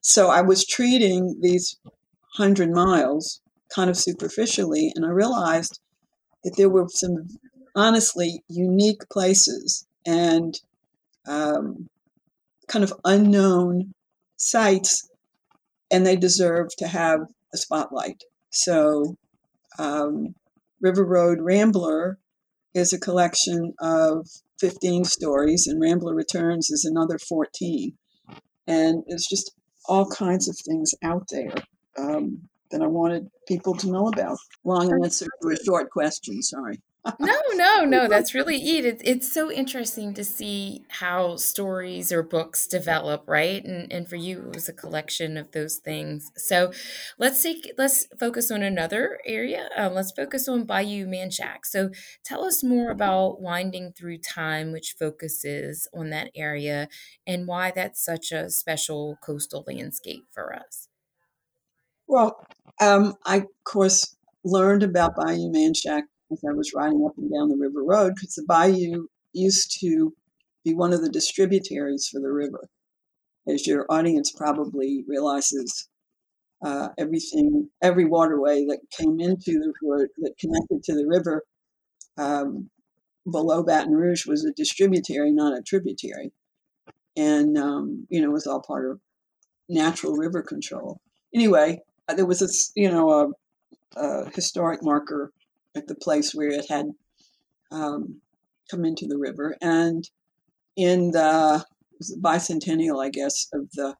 so 0.00 0.28
I 0.28 0.42
was 0.42 0.66
treating 0.66 1.38
these 1.40 1.76
100 2.36 2.70
miles 2.70 3.40
kind 3.74 3.90
of 3.90 3.96
superficially, 3.96 4.92
and 4.94 5.04
I 5.04 5.10
realized 5.10 5.80
that 6.44 6.56
there 6.56 6.68
were 6.68 6.86
some 6.88 7.28
honestly 7.74 8.42
unique 8.48 9.08
places 9.10 9.86
and 10.06 10.58
um, 11.26 11.88
kind 12.68 12.82
of 12.82 12.92
unknown 13.04 13.92
sites 14.36 15.08
and 15.90 16.06
they 16.06 16.16
deserve 16.16 16.68
to 16.78 16.86
have 16.86 17.20
a 17.52 17.56
spotlight. 17.56 18.22
So, 18.50 19.16
um, 19.78 20.34
River 20.80 21.04
Road 21.04 21.40
Rambler 21.40 22.18
is 22.74 22.92
a 22.92 23.00
collection 23.00 23.74
of 23.80 24.28
15 24.60 25.04
stories, 25.04 25.66
and 25.66 25.80
Rambler 25.80 26.14
Returns 26.14 26.70
is 26.70 26.84
another 26.84 27.18
14. 27.18 27.92
And 28.66 29.02
it's 29.08 29.28
just 29.28 29.52
all 29.86 30.08
kinds 30.08 30.48
of 30.48 30.56
things 30.56 30.94
out 31.02 31.26
there 31.30 31.54
um, 31.98 32.48
that 32.70 32.82
I 32.82 32.86
wanted 32.86 33.30
people 33.46 33.74
to 33.76 33.90
know 33.90 34.08
about. 34.08 34.38
Long 34.64 34.92
answer 35.04 35.26
to 35.42 35.48
a 35.48 35.56
short 35.64 35.90
question, 35.90 36.42
sorry 36.42 36.80
no, 37.18 37.34
no, 37.54 37.84
no. 37.84 38.08
That's 38.08 38.34
really 38.34 38.56
it. 38.56 38.84
it. 38.84 39.00
It's 39.02 39.32
so 39.32 39.50
interesting 39.50 40.12
to 40.14 40.24
see 40.24 40.84
how 40.88 41.36
stories 41.36 42.12
or 42.12 42.22
books 42.22 42.66
develop, 42.66 43.24
right? 43.26 43.64
And 43.64 43.90
and 43.90 44.06
for 44.06 44.16
you, 44.16 44.40
it 44.40 44.54
was 44.54 44.68
a 44.68 44.74
collection 44.74 45.38
of 45.38 45.50
those 45.52 45.76
things. 45.76 46.30
So 46.36 46.72
let's 47.18 47.42
take 47.42 47.72
let's 47.78 48.06
focus 48.18 48.50
on 48.50 48.62
another 48.62 49.18
area. 49.24 49.70
Um, 49.76 49.94
let's 49.94 50.12
focus 50.12 50.46
on 50.46 50.64
Bayou 50.64 51.06
Manchac. 51.06 51.64
So 51.64 51.88
tell 52.22 52.44
us 52.44 52.62
more 52.62 52.90
about 52.90 53.40
Winding 53.40 53.92
Through 53.92 54.18
Time, 54.18 54.70
which 54.70 54.94
focuses 54.98 55.88
on 55.94 56.10
that 56.10 56.30
area, 56.34 56.88
and 57.26 57.46
why 57.46 57.70
that's 57.70 58.04
such 58.04 58.30
a 58.30 58.50
special 58.50 59.16
coastal 59.22 59.64
landscape 59.66 60.26
for 60.32 60.54
us. 60.54 60.88
Well, 62.06 62.44
um, 62.80 63.14
I 63.24 63.38
of 63.38 63.46
course 63.64 64.16
learned 64.44 64.82
about 64.82 65.16
Bayou 65.16 65.50
Manchac 65.52 66.02
as 66.32 66.40
I 66.48 66.52
was 66.52 66.72
riding 66.74 67.04
up 67.04 67.16
and 67.18 67.30
down 67.30 67.48
the 67.48 67.56
river 67.56 67.82
road 67.84 68.14
because 68.14 68.34
the 68.34 68.44
bayou 68.46 69.06
used 69.32 69.78
to 69.80 70.14
be 70.64 70.74
one 70.74 70.92
of 70.92 71.02
the 71.02 71.08
distributaries 71.08 72.08
for 72.08 72.20
the 72.20 72.30
river. 72.32 72.68
As 73.48 73.66
your 73.66 73.86
audience 73.88 74.30
probably 74.30 75.04
realizes, 75.08 75.88
uh, 76.64 76.88
everything, 76.98 77.68
every 77.82 78.04
waterway 78.04 78.66
that 78.66 78.80
came 78.96 79.18
into 79.18 79.58
the 79.58 79.72
river, 79.82 80.08
that 80.18 80.38
connected 80.38 80.82
to 80.84 80.94
the 80.94 81.06
river 81.06 81.44
um, 82.18 82.70
below 83.30 83.62
Baton 83.62 83.94
Rouge 83.94 84.26
was 84.26 84.44
a 84.44 84.52
distributary, 84.52 85.32
not 85.32 85.58
a 85.58 85.62
tributary. 85.62 86.32
And, 87.16 87.56
um, 87.56 88.06
you 88.10 88.20
know, 88.20 88.28
it 88.28 88.32
was 88.32 88.46
all 88.46 88.62
part 88.62 88.90
of 88.90 89.00
natural 89.68 90.16
river 90.16 90.42
control. 90.42 91.00
Anyway, 91.34 91.80
there 92.14 92.26
was 92.26 92.42
a, 92.42 92.48
you 92.80 92.90
know, 92.90 93.10
a, 93.10 94.00
a 94.00 94.30
historic 94.30 94.82
marker 94.82 95.32
at 95.76 95.86
the 95.86 95.94
place 95.94 96.32
where 96.34 96.48
it 96.48 96.66
had 96.68 96.86
um, 97.70 98.20
come 98.70 98.84
into 98.84 99.06
the 99.06 99.18
river. 99.18 99.56
And 99.60 100.08
in 100.76 101.10
the, 101.12 101.64
bicentennial, 102.20 103.04
I 103.04 103.10
guess, 103.10 103.48
of 103.52 103.70
the 103.72 103.94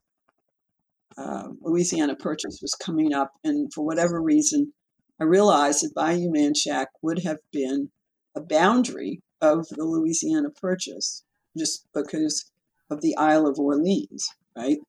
uh, 1.17 1.49
Louisiana 1.61 2.15
Purchase 2.15 2.59
was 2.61 2.73
coming 2.75 3.13
up, 3.13 3.31
and 3.43 3.71
for 3.73 3.85
whatever 3.85 4.21
reason, 4.21 4.73
I 5.19 5.25
realized 5.25 5.83
that 5.83 5.93
Bayou 5.93 6.31
Manchac 6.31 6.87
would 7.01 7.23
have 7.23 7.37
been 7.51 7.91
a 8.35 8.41
boundary 8.41 9.21
of 9.41 9.67
the 9.69 9.83
Louisiana 9.83 10.49
Purchase, 10.49 11.23
just 11.57 11.85
because 11.93 12.51
of 12.89 13.01
the 13.01 13.15
Isle 13.17 13.47
of 13.47 13.59
Orleans, 13.59 14.27
right? 14.57 14.79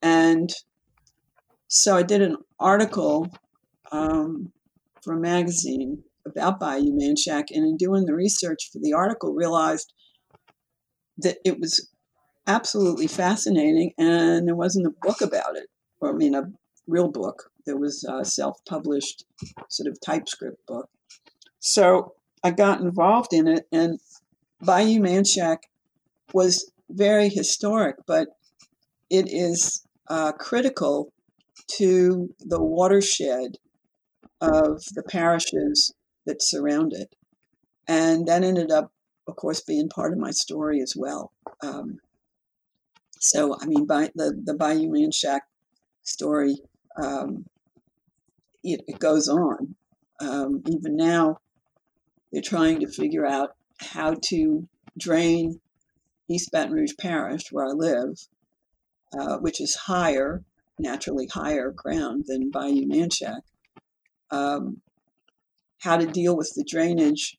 And 0.00 0.50
so 1.74 1.96
I 1.96 2.02
did 2.02 2.20
an 2.20 2.36
article 2.60 3.30
um, 3.92 4.52
for 5.00 5.14
a 5.14 5.20
magazine 5.20 6.02
about 6.26 6.60
Bayou 6.60 6.92
Manchac, 6.92 7.44
and 7.50 7.66
in 7.66 7.78
doing 7.78 8.04
the 8.04 8.14
research 8.14 8.68
for 8.70 8.78
the 8.78 8.92
article, 8.92 9.32
realized 9.32 9.90
that 11.16 11.38
it 11.46 11.58
was 11.58 11.88
absolutely 12.46 13.06
fascinating, 13.06 13.92
and 13.96 14.46
there 14.46 14.54
wasn't 14.54 14.86
a 14.86 14.92
book 15.00 15.22
about 15.22 15.56
it, 15.56 15.68
or 15.98 16.10
I 16.10 16.12
mean, 16.12 16.34
a 16.34 16.44
real 16.86 17.10
book. 17.10 17.50
There 17.64 17.78
was 17.78 18.04
a 18.04 18.22
self-published 18.22 19.24
sort 19.70 19.86
of 19.86 19.98
typescript 20.04 20.58
book. 20.66 20.90
So 21.60 22.12
I 22.44 22.50
got 22.50 22.82
involved 22.82 23.32
in 23.32 23.48
it, 23.48 23.66
and 23.72 23.98
Bayou 24.60 25.00
Manchac 25.00 25.60
was 26.34 26.70
very 26.90 27.30
historic, 27.30 27.96
but 28.06 28.28
it 29.08 29.26
is 29.32 29.86
uh, 30.10 30.32
critical 30.32 31.14
to 31.78 32.34
the 32.40 32.62
watershed 32.62 33.58
of 34.40 34.82
the 34.94 35.02
parishes 35.02 35.94
that 36.26 36.42
surround 36.42 36.92
it. 36.92 37.14
And 37.88 38.26
that 38.26 38.42
ended 38.42 38.70
up, 38.70 38.92
of 39.26 39.36
course, 39.36 39.60
being 39.60 39.88
part 39.88 40.12
of 40.12 40.18
my 40.18 40.30
story 40.30 40.80
as 40.80 40.94
well. 40.96 41.32
Um, 41.62 41.98
so, 43.18 43.56
I 43.60 43.66
mean, 43.66 43.86
by 43.86 44.10
the, 44.14 44.40
the 44.44 44.54
Bayou 44.54 44.88
Manchac 44.88 45.40
story, 46.02 46.56
um, 47.00 47.46
it, 48.64 48.82
it, 48.86 48.98
goes 48.98 49.28
on. 49.28 49.74
Um, 50.20 50.62
even 50.68 50.96
now, 50.96 51.38
they're 52.32 52.42
trying 52.42 52.80
to 52.80 52.88
figure 52.88 53.26
out 53.26 53.50
how 53.78 54.16
to 54.24 54.68
drain 54.98 55.60
East 56.28 56.50
Baton 56.52 56.72
Rouge 56.72 56.94
Parish, 56.98 57.50
where 57.50 57.66
I 57.66 57.72
live, 57.72 58.26
uh, 59.18 59.38
which 59.38 59.60
is 59.60 59.74
higher, 59.74 60.42
naturally 60.82 61.26
higher 61.26 61.70
ground 61.70 62.24
than 62.26 62.50
Bayou 62.50 62.86
Manchac 62.86 63.40
um, 64.32 64.80
how 65.78 65.96
to 65.96 66.06
deal 66.06 66.36
with 66.36 66.52
the 66.56 66.64
drainage 66.64 67.36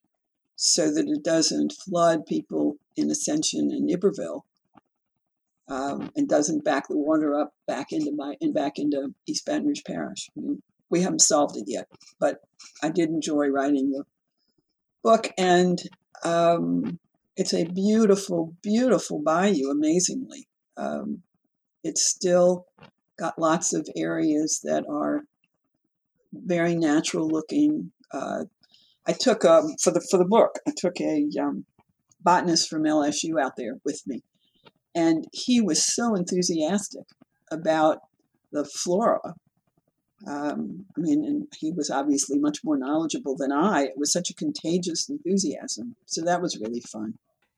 so 0.56 0.94
that 0.94 1.08
it 1.08 1.24
doesn't 1.24 1.74
flood 1.74 2.26
people 2.26 2.78
in 2.96 3.10
Ascension 3.10 3.72
and 3.72 3.90
Iberville 3.92 4.46
um, 5.68 6.12
and 6.16 6.30
doesn't 6.30 6.64
back 6.64 6.88
the 6.88 6.98
water 6.98 7.40
up 7.40 7.54
back 7.68 7.88
into 7.92 8.12
my 8.16 8.36
and 8.40 8.54
back 8.54 8.74
into 8.78 9.14
East 9.28 9.46
Baton 9.46 9.66
Rouge 9.66 9.82
Parish. 9.86 10.30
I 10.38 10.42
mean, 10.42 10.62
we 10.90 11.02
haven't 11.02 11.22
solved 11.22 11.58
it 11.58 11.66
yet, 11.68 11.88
but 12.20 12.42
I 12.84 12.90
did 12.90 13.10
enjoy 13.10 13.48
writing 13.48 13.92
the 13.92 14.04
book, 15.04 15.32
and 15.38 15.82
um, 16.24 17.00
it's 17.36 17.54
a 17.54 17.66
beautiful, 17.66 18.54
beautiful 18.62 19.20
bayou. 19.20 19.72
Amazingly, 19.72 20.48
um, 20.78 21.24
it's 21.84 22.06
still 22.06 22.68
got 23.24 23.40
lots 23.40 23.74
of 23.74 23.88
areas 23.96 24.60
that 24.66 24.84
are 24.90 25.22
very 26.34 26.76
natural 26.76 27.26
looking. 27.26 27.94
Uh, 28.12 28.44
I 29.08 29.14
took 29.14 29.46
um, 29.46 29.76
for 29.82 29.92
the 29.92 30.06
for 30.12 30.18
the 30.18 30.26
book. 30.26 30.60
I 30.68 30.72
took 30.76 31.00
a 31.00 31.30
um, 31.42 31.66
botanist 32.22 32.70
from 32.70 32.84
LSU 32.84 33.42
out 33.42 33.56
there 33.56 33.78
with 33.86 34.02
me, 34.06 34.24
and 34.94 35.26
he 35.32 35.62
was 35.62 35.86
so 35.86 36.16
enthusiastic 36.16 37.06
about 37.50 38.00
the 38.52 38.66
flora. 38.66 39.36
Um, 40.28 40.86
I 40.98 41.00
mean, 41.00 41.24
and 41.24 41.48
he 41.58 41.72
was 41.72 41.90
obviously 41.90 42.40
much 42.40 42.60
more 42.64 42.78
knowledgeable 42.78 43.38
than 43.38 43.54
I. 43.54 43.84
It 43.84 43.98
was 43.98 44.12
such 44.12 44.30
a 44.32 44.36
contagious 44.36 45.10
enthusiasm. 45.10 45.96
So 46.06 46.24
that 46.24 46.42
was 46.42 46.60
really 46.60 46.82
fun. 46.82 47.16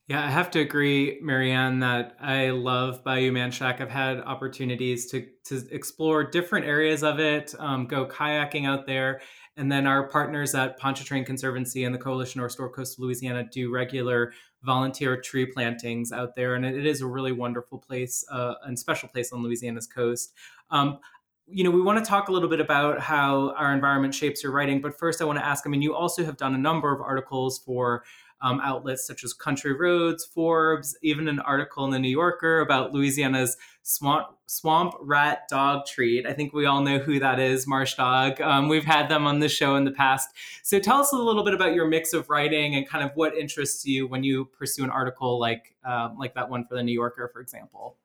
Yeah, 0.08 0.24
I 0.24 0.30
have 0.30 0.52
to 0.52 0.60
agree, 0.60 1.18
Mary 1.24 1.52
Ann, 1.52 1.80
that 1.80 2.16
I 2.20 2.52
love 2.52 3.04
Bayou 3.04 3.32
Manchac. 3.32 3.82
I've 3.82 3.90
had 3.90 4.20
opportunities 4.20 5.08
to 5.08 5.28
to 5.46 5.64
explore 5.72 6.24
different 6.24 6.68
areas 6.68 7.04
of 7.04 7.20
it, 7.20 7.56
um, 7.58 7.88
go 7.88 8.06
kayaking 8.06 8.68
out 8.68 8.86
there, 8.86 9.22
and 9.58 9.72
then 9.72 9.88
our 9.88 10.08
partners 10.08 10.54
at 10.54 10.78
Pontchartrain 10.80 11.26
Conservancy 11.26 11.86
and 11.86 11.96
the 11.96 11.98
Coalition 11.98 12.38
to 12.38 12.44
Restore 12.44 12.70
Coastal 12.70 13.06
Louisiana 13.06 13.46
do 13.52 13.72
regular 13.74 14.32
volunteer 14.62 15.20
tree 15.20 15.48
plantings 15.48 16.12
out 16.12 16.36
there, 16.36 16.54
and 16.54 16.64
it 16.66 16.86
is 16.86 17.02
a 17.02 17.08
really 17.08 17.32
wonderful 17.32 17.80
place 17.80 18.24
uh, 18.32 18.54
and 18.66 18.78
special 18.78 19.10
place 19.10 19.34
on 19.34 19.42
Louisiana's 19.42 19.88
coast. 19.88 20.34
Um, 20.70 21.00
you 21.48 21.64
know, 21.64 21.72
we 21.72 21.82
want 21.82 22.04
to 22.04 22.08
talk 22.08 22.28
a 22.28 22.32
little 22.32 22.50
bit 22.50 22.60
about 22.60 23.00
how 23.00 23.52
our 23.52 23.74
environment 23.74 24.14
shapes 24.14 24.44
your 24.44 24.52
writing, 24.52 24.82
but 24.82 24.98
first 24.98 25.22
I 25.22 25.26
want 25.26 25.40
to 25.40 25.46
ask 25.46 25.66
I 25.66 25.70
mean, 25.70 25.82
you 25.82 25.96
also 25.96 26.24
have 26.24 26.38
done 26.38 26.54
a 26.54 26.60
number 26.60 26.94
of 26.94 27.02
articles 27.02 27.58
for 27.60 28.04
um, 28.42 28.60
outlets 28.62 29.06
such 29.06 29.24
as 29.24 29.34
Country 29.34 29.74
Roads, 29.74 30.26
Forbes, 30.26 30.98
even 31.02 31.28
an 31.28 31.40
article 31.40 31.86
in 31.86 31.92
the 31.92 32.00
New 32.00 32.10
Yorker 32.10 32.60
about 32.60 32.94
Louisiana's 32.94 33.58
swamp 33.84 34.28
swamp 34.48 34.94
rat 35.02 35.48
dog 35.50 35.86
treat. 35.86 36.26
I 36.28 36.34
think 36.34 36.54
we 36.54 36.66
all 36.66 36.82
know 36.82 37.00
who 37.00 37.20
that 37.20 37.40
is, 37.40 37.66
Marsh 37.66 37.96
Dog. 37.96 38.40
Um, 38.42 38.70
we've 38.70 38.86
had 38.86 39.10
them 39.10 39.26
on 39.26 39.40
the 39.40 39.50
show 39.50 39.76
in 39.76 39.86
the 39.86 39.92
past. 39.92 40.30
So 40.64 40.80
tell 40.80 40.98
us 40.98 41.12
a 41.12 41.18
little 41.18 41.44
bit 41.44 41.54
about 41.54 41.74
your 41.74 41.88
mix 41.88 42.14
of 42.14 42.30
writing 42.30 42.76
and 42.76 42.88
kind 42.88 43.04
of 43.04 43.12
what 43.16 43.36
interests 43.36 43.86
you 43.86 44.08
when 44.08 44.24
you 44.24 44.46
pursue 44.46 44.84
an 44.84 44.90
article 44.90 45.40
like 45.40 45.76
uh, 45.84 46.10
like 46.18 46.36
that 46.36 46.50
one 46.50 46.66
for 46.66 46.76
the 46.76 46.84
New 46.84 46.94
Yorker, 46.94 47.30
for 47.34 47.42
example. 47.42 47.98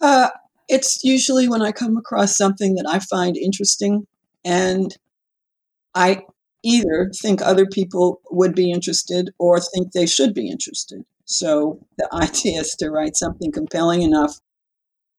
Uh, 0.00 0.28
it's 0.68 1.04
usually 1.04 1.48
when 1.48 1.62
I 1.62 1.72
come 1.72 1.96
across 1.96 2.36
something 2.36 2.74
that 2.74 2.86
I 2.88 2.98
find 2.98 3.36
interesting 3.36 4.06
and 4.44 4.96
I 5.94 6.22
either 6.64 7.10
think 7.14 7.40
other 7.42 7.66
people 7.66 8.20
would 8.30 8.54
be 8.54 8.70
interested 8.70 9.30
or 9.38 9.60
think 9.60 9.92
they 9.92 10.06
should 10.06 10.34
be 10.34 10.48
interested. 10.48 11.04
So 11.24 11.86
the 11.98 12.08
idea 12.12 12.60
is 12.60 12.74
to 12.76 12.90
write 12.90 13.16
something 13.16 13.52
compelling 13.52 14.02
enough 14.02 14.40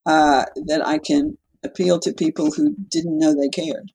uh, 0.05 0.45
that 0.67 0.85
I 0.85 0.97
can 0.97 1.37
appeal 1.63 1.99
to 1.99 2.13
people 2.13 2.51
who 2.51 2.75
didn't 2.89 3.17
know 3.17 3.33
they 3.33 3.49
cared. 3.49 3.91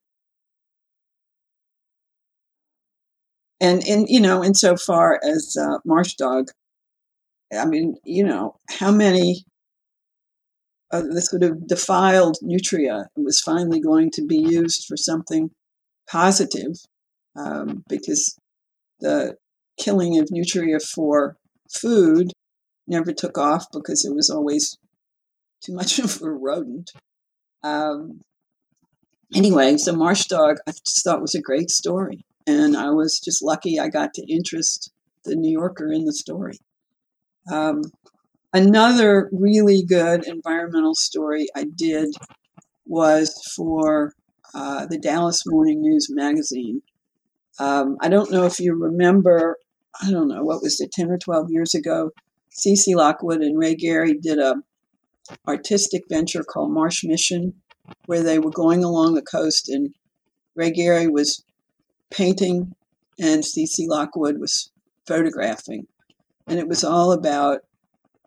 And 3.61 3.87
in 3.87 4.07
you 4.09 4.21
know, 4.21 4.43
insofar 4.43 5.21
as 5.23 5.57
uh, 5.61 5.79
Marsh 5.85 6.15
Dog, 6.15 6.49
I 7.57 7.67
mean, 7.67 7.97
you 8.05 8.25
know, 8.25 8.57
how 8.71 8.91
many 8.91 9.45
uh, 10.91 11.03
the 11.03 11.21
sort 11.21 11.43
of 11.43 11.67
defiled 11.67 12.39
nutria 12.43 13.09
was 13.17 13.41
finally 13.41 13.81
going 13.81 14.11
to 14.13 14.27
be 14.27 14.39
used 14.39 14.87
for 14.87 14.97
something 14.97 15.51
positive 16.11 16.77
um, 17.37 17.85
because 17.89 18.37
the 19.01 19.37
killing 19.79 20.19
of 20.19 20.31
nutria 20.31 20.79
for 20.81 21.37
food 21.71 22.33
never 22.87 23.13
took 23.13 23.39
off 23.39 23.67
because 23.73 24.05
it 24.05 24.15
was 24.15 24.29
always 24.31 24.77
too 25.63 25.73
much 25.73 25.99
of 26.01 26.21
a 26.23 26.31
rodent. 26.31 26.91
Um, 27.63 28.21
anyway, 29.35 29.77
so 29.77 29.95
Marsh 29.95 30.27
Dog 30.27 30.57
I 30.67 30.73
just 30.73 31.05
thought 31.05 31.21
was 31.23 31.35
a 31.35 31.41
great 31.41 31.71
story. 31.71 32.25
And 32.47 32.77
I 32.77 32.91
was 32.91 33.21
just 33.21 33.43
lucky 33.43 33.79
I 33.79 33.89
got 33.89 34.15
to 34.15 34.27
interest 34.27 34.91
the 35.25 35.37
New 35.37 35.53
Yorker 35.53 35.93
in 35.93 36.05
the 36.05 36.13
story. 36.13 36.59
Um, 37.53 37.83
Another 38.53 39.29
really 39.33 39.85
good 39.85 40.27
environmental 40.27 40.97
story 40.97 41.47
I 41.55 41.67
did 41.73 42.13
was 42.85 43.33
for 43.55 44.13
uh, 44.53 44.87
the 44.87 44.99
Dallas 44.99 45.45
Morning 45.47 45.81
News 45.81 46.09
magazine. 46.11 46.83
Um, 47.61 47.99
I 48.01 48.09
don't 48.09 48.33
know 48.33 48.47
if 48.47 48.59
you 48.59 48.75
remember, 48.75 49.59
I 50.03 50.11
don't 50.11 50.29
know, 50.29 50.43
what 50.43 50.63
was 50.63 50.81
it, 50.81 50.93
10 50.93 51.11
or 51.11 51.19
12 51.19 51.51
years 51.51 51.75
ago? 51.75 52.11
C.C. 52.53 52.95
Lockwood 52.95 53.43
and 53.43 53.59
Rhea 53.59 53.77
Gary 53.77 54.15
did 54.15 54.39
a 54.39 54.57
artistic 55.47 56.03
venture 56.09 56.43
called 56.43 56.73
Marsh 56.73 57.05
Mission, 57.05 57.53
where 58.07 58.23
they 58.23 58.39
were 58.39 58.51
going 58.51 58.83
along 58.83 59.15
the 59.15 59.23
coast 59.23 59.69
and 59.69 59.95
Rhea 60.57 60.71
Gary 60.71 61.07
was 61.07 61.45
painting 62.11 62.75
and 63.21 63.45
C.C. 63.45 63.87
Lockwood 63.87 64.41
was 64.41 64.73
photographing. 65.07 65.87
And 66.47 66.59
it 66.59 66.67
was 66.67 66.83
all 66.83 67.13
about 67.13 67.61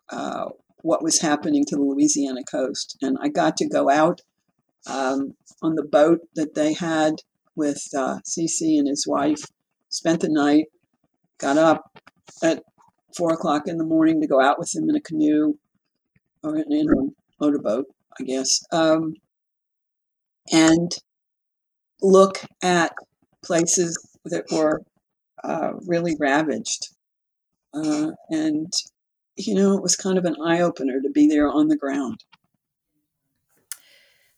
uh, 0.09 0.49
what 0.83 1.03
was 1.03 1.19
happening 1.19 1.65
to 1.65 1.75
the 1.75 1.81
Louisiana 1.81 2.43
coast. 2.43 2.97
And 3.01 3.17
I 3.19 3.29
got 3.29 3.57
to 3.57 3.67
go 3.67 3.89
out 3.89 4.21
um, 4.85 5.33
on 5.63 5.73
the 5.73 5.83
boat 5.83 6.19
that 6.35 6.53
they 6.53 6.73
had 6.73 7.15
with 7.55 7.81
uh, 7.95 8.19
C.C. 8.25 8.77
and 8.77 8.87
his 8.87 9.07
wife, 9.07 9.43
spent 9.89 10.21
the 10.21 10.29
night, 10.29 10.65
got 11.37 11.57
up 11.57 11.99
at 12.43 12.63
four 13.15 13.33
o'clock 13.33 13.67
in 13.67 13.77
the 13.77 13.85
morning 13.85 14.21
to 14.21 14.27
go 14.27 14.41
out 14.41 14.59
with 14.59 14.73
him 14.75 14.89
in 14.89 14.95
a 14.95 15.01
canoe 15.01 15.53
or 16.43 16.57
in, 16.57 16.71
in 16.71 16.87
a 16.89 17.43
motorboat, 17.43 17.85
I 18.19 18.23
guess, 18.23 18.59
um, 18.71 19.13
and 20.51 20.91
look 22.01 22.39
at 22.61 22.93
places 23.43 23.97
that 24.25 24.45
were 24.51 24.81
uh, 25.43 25.73
really 25.85 26.15
ravaged. 26.19 26.89
Uh, 27.73 28.11
and 28.29 28.71
you 29.35 29.55
know, 29.55 29.75
it 29.75 29.81
was 29.81 29.95
kind 29.95 30.17
of 30.17 30.25
an 30.25 30.35
eye 30.43 30.61
opener 30.61 31.01
to 31.01 31.09
be 31.09 31.27
there 31.27 31.49
on 31.49 31.67
the 31.67 31.77
ground. 31.77 32.23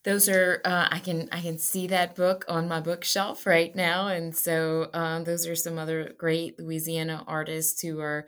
Those 0.06 0.30
are 0.30 0.62
uh, 0.64 0.88
I 0.92 1.00
can 1.00 1.30
I 1.32 1.42
can 1.42 1.58
see 1.58 1.88
that 1.88 2.16
book 2.16 2.46
on 2.48 2.68
my 2.68 2.80
bookshelf 2.80 3.46
right 3.48 3.76
now, 3.76 4.08
and 4.08 4.36
so 4.36 4.90
um, 4.94 5.24
those 5.24 5.48
are 5.48 5.56
some 5.56 5.80
other 5.80 6.14
great 6.18 6.60
Louisiana 6.60 7.24
artists 7.28 7.82
who 7.82 8.00
are 8.00 8.28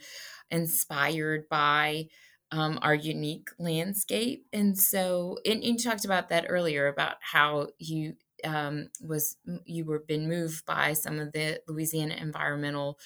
inspired 0.52 1.48
by 1.50 2.08
um, 2.52 2.80
our 2.82 2.96
unique 2.96 3.50
landscape. 3.60 4.48
And 4.54 4.78
so, 4.78 5.38
and, 5.46 5.64
you 5.64 5.78
talked 5.78 6.06
about 6.06 6.30
that 6.30 6.46
earlier 6.50 6.88
about 6.88 7.18
how 7.22 7.68
you 7.78 8.16
um, 8.44 8.90
was 9.02 9.38
you 9.66 9.86
were 9.86 10.00
been 10.00 10.28
moved 10.28 10.66
by 10.66 10.94
some 10.94 11.20
of 11.20 11.32
the 11.34 11.62
Louisiana 11.68 12.16
environmental 12.16 12.98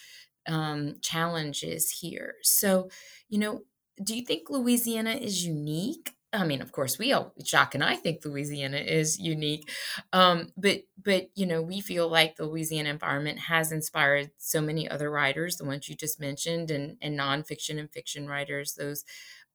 um, 0.48 0.98
challenges 1.02 1.92
here. 1.92 2.36
So, 2.44 2.90
you 3.30 3.40
know, 3.40 3.64
do 4.04 4.16
you 4.16 4.26
think 4.26 4.50
Louisiana 4.50 5.12
is 5.12 5.46
unique? 5.46 6.16
I 6.34 6.46
mean, 6.46 6.62
of 6.62 6.72
course, 6.72 6.98
we 6.98 7.12
all 7.12 7.34
Jacques 7.44 7.76
and 7.76 7.84
I 7.84 7.96
think 7.96 8.24
Louisiana 8.24 8.78
is 8.78 9.20
unique, 9.20 9.70
um, 10.14 10.52
but 10.56 10.84
but 11.02 11.30
you 11.36 11.46
know, 11.46 11.62
we 11.62 11.82
feel 11.82 12.08
like 12.08 12.36
the 12.38 12.46
Louisiana 12.46 12.90
environment 12.90 13.40
has 13.40 13.72
inspired 13.72 14.32
so 14.38 14.62
many 14.62 14.88
other 14.90 15.12
writers, 15.12 15.58
the 15.58 15.66
ones 15.66 15.90
you 15.90 15.96
just 15.96 16.20
mentioned, 16.22 16.72
and 16.72 16.98
and 17.02 17.20
nonfiction 17.20 17.80
and 17.80 17.92
fiction 17.92 18.28
writers, 18.28 18.76
those 18.76 19.04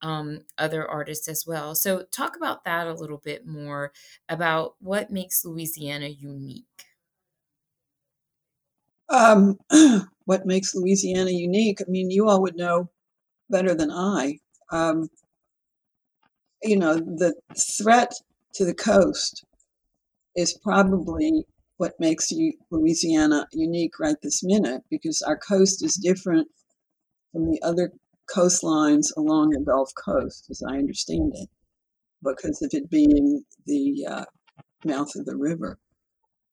um, 0.03 0.41
other 0.59 0.87
artists 0.89 1.29
as 1.29 1.47
well. 1.47 1.75
So, 1.75 2.05
talk 2.13 2.37
about 2.37 2.65
that 2.65 2.87
a 2.87 2.95
little 2.95 3.19
bit 3.19 3.47
more 3.47 3.93
about 4.29 4.75
what 4.81 5.11
makes 5.11 5.45
Louisiana 5.45 6.09
unique. 6.09 6.85
Um, 9.09 9.59
what 10.25 10.47
makes 10.47 10.75
Louisiana 10.75 11.31
unique? 11.31 11.81
I 11.81 11.91
mean, 11.91 12.11
you 12.11 12.29
all 12.29 12.43
would 12.43 12.57
know 12.57 12.91
better 13.51 13.75
than 13.75 13.91
I. 13.91 14.39
Um, 14.73 15.09
you 16.63 16.77
know, 16.77 16.97
the 16.97 17.35
threat 17.79 18.13
to 18.55 18.65
the 18.65 18.75
coast 18.75 19.45
is 20.35 20.59
probably 20.63 21.45
what 21.77 22.01
makes 22.01 22.31
you, 22.31 22.53
Louisiana 22.71 23.47
unique 23.53 23.99
right 24.01 24.17
this 24.23 24.43
minute 24.43 24.83
because 24.91 25.23
our 25.23 25.37
coast 25.37 25.85
is 25.85 25.95
different 25.95 26.49
from 27.33 27.51
the 27.51 27.61
other 27.63 27.93
coastlines 28.35 29.09
along 29.17 29.51
the 29.51 29.61
Gulf 29.61 29.91
Coast, 29.95 30.49
as 30.51 30.63
I 30.67 30.77
understand 30.77 31.33
it, 31.35 31.49
because 32.23 32.63
of 32.63 32.71
it 32.73 32.91
being 32.91 33.45
the 33.67 34.07
uh, 34.09 34.25
mouth 34.85 35.15
of 35.17 35.27
the 35.27 35.37
river 35.37 35.79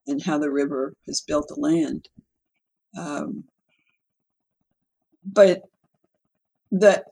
and 0.07 0.21
how 0.21 0.37
the 0.37 0.51
river 0.51 0.93
has 1.07 1.21
built 1.21 1.47
the 1.47 1.59
land. 1.59 2.09
Um, 2.97 3.45
but 5.25 5.61
the, 6.71 7.03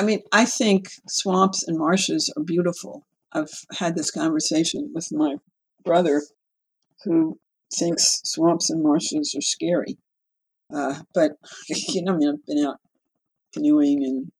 I 0.00 0.02
mean, 0.02 0.22
I 0.32 0.46
think 0.46 0.88
swamps 1.08 1.68
and 1.68 1.76
marshes 1.76 2.32
are 2.34 2.42
beautiful. 2.42 3.04
I've 3.34 3.52
had 3.76 3.94
this 3.94 4.10
conversation 4.10 4.92
with 4.94 5.12
my 5.12 5.36
brother 5.84 6.22
who 7.04 7.38
thinks 7.78 8.22
swamps 8.24 8.70
and 8.70 8.82
marshes 8.82 9.34
are 9.36 9.42
scary. 9.42 9.98
Uh, 10.74 11.00
but, 11.12 11.32
you 11.68 12.02
know, 12.02 12.14
I 12.14 12.16
mean, 12.16 12.30
I've 12.30 12.46
been 12.46 12.64
out 12.64 12.78
canoeing 13.52 14.02
and 14.02 14.32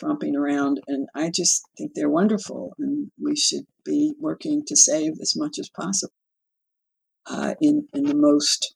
tromping 0.00 0.34
around, 0.34 0.80
and 0.86 1.10
I 1.14 1.30
just 1.30 1.62
think 1.76 1.92
they're 1.92 2.08
wonderful, 2.08 2.72
and 2.78 3.10
we 3.22 3.36
should 3.36 3.66
be 3.84 4.14
working 4.18 4.64
to 4.66 4.76
save 4.76 5.20
as 5.20 5.34
much 5.36 5.58
as 5.58 5.68
possible 5.68 6.14
uh, 7.26 7.54
in, 7.60 7.86
in 7.92 8.04
the 8.04 8.14
most 8.14 8.74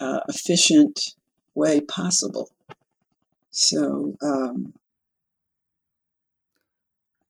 uh, 0.00 0.20
efficient 0.28 1.14
way 1.54 1.80
possible. 1.80 2.50
So, 3.52 4.16
um, 4.22 4.72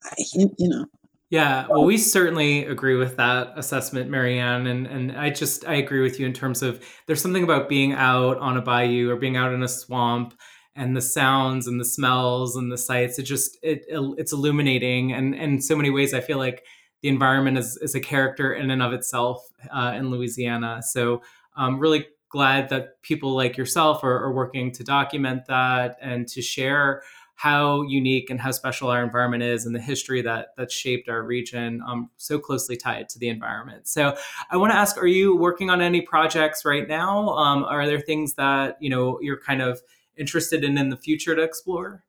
I, 0.04 0.14
you 0.58 0.68
know. 0.68 0.86
Yeah, 1.30 1.66
well, 1.68 1.84
we 1.84 1.96
certainly 1.96 2.64
agree 2.64 2.96
with 2.96 3.16
that 3.18 3.52
assessment, 3.56 4.10
Mary 4.10 4.38
Ann, 4.40 4.66
and 4.66 4.86
and 4.88 5.12
I 5.16 5.30
just 5.30 5.64
I 5.66 5.74
agree 5.74 6.00
with 6.00 6.18
you 6.18 6.26
in 6.26 6.32
terms 6.32 6.60
of 6.60 6.84
there's 7.06 7.22
something 7.22 7.44
about 7.44 7.68
being 7.68 7.92
out 7.92 8.36
on 8.38 8.56
a 8.56 8.62
bayou 8.62 9.10
or 9.10 9.16
being 9.16 9.36
out 9.36 9.52
in 9.52 9.62
a 9.62 9.68
swamp 9.68 10.34
and 10.74 10.96
the 10.96 11.00
sounds 11.00 11.68
and 11.68 11.78
the 11.80 11.84
smells 11.84 12.56
and 12.56 12.72
the 12.72 12.78
sights. 12.78 13.18
It 13.20 13.22
just 13.24 13.56
it 13.62 13.84
it's 13.88 14.32
illuminating, 14.32 15.12
and 15.12 15.32
in 15.36 15.60
so 15.62 15.76
many 15.76 15.90
ways, 15.90 16.14
I 16.14 16.20
feel 16.20 16.38
like 16.38 16.64
the 17.02 17.08
environment 17.08 17.58
is 17.58 17.76
is 17.80 17.94
a 17.94 18.00
character 18.00 18.52
in 18.52 18.68
and 18.72 18.82
of 18.82 18.92
itself 18.92 19.46
uh, 19.72 19.92
in 19.96 20.10
Louisiana. 20.10 20.82
So, 20.82 21.22
um, 21.56 21.78
really 21.78 22.06
glad 22.30 22.68
that 22.70 23.02
people 23.02 23.34
like 23.34 23.56
yourself 23.56 24.02
are, 24.02 24.24
are 24.24 24.32
working 24.32 24.72
to 24.72 24.84
document 24.84 25.46
that 25.46 25.98
and 26.00 26.26
to 26.28 26.40
share 26.40 27.02
how 27.40 27.80
unique 27.82 28.28
and 28.28 28.38
how 28.38 28.50
special 28.50 28.90
our 28.90 29.02
environment 29.02 29.42
is 29.42 29.64
and 29.64 29.74
the 29.74 29.80
history 29.80 30.20
that 30.20 30.48
that 30.58 30.70
shaped 30.70 31.08
our 31.08 31.22
region 31.22 31.82
um, 31.86 32.10
so 32.18 32.38
closely 32.38 32.76
tied 32.76 33.08
to 33.08 33.18
the 33.18 33.28
environment. 33.28 33.88
So 33.88 34.14
i 34.50 34.58
want 34.58 34.72
to 34.72 34.76
ask 34.76 34.98
are 34.98 35.06
you 35.06 35.34
working 35.34 35.70
on 35.70 35.80
any 35.80 36.02
projects 36.02 36.64
right 36.64 36.86
now? 36.86 37.30
Um, 37.30 37.64
are 37.64 37.86
there 37.86 38.00
things 38.00 38.34
that 38.34 38.76
you 38.80 38.90
know 38.90 39.18
you're 39.22 39.40
kind 39.40 39.62
of 39.62 39.80
interested 40.18 40.64
in 40.64 40.76
in 40.76 40.90
the 40.90 40.98
future 40.98 41.34
to 41.34 41.42
explore? 41.42 42.04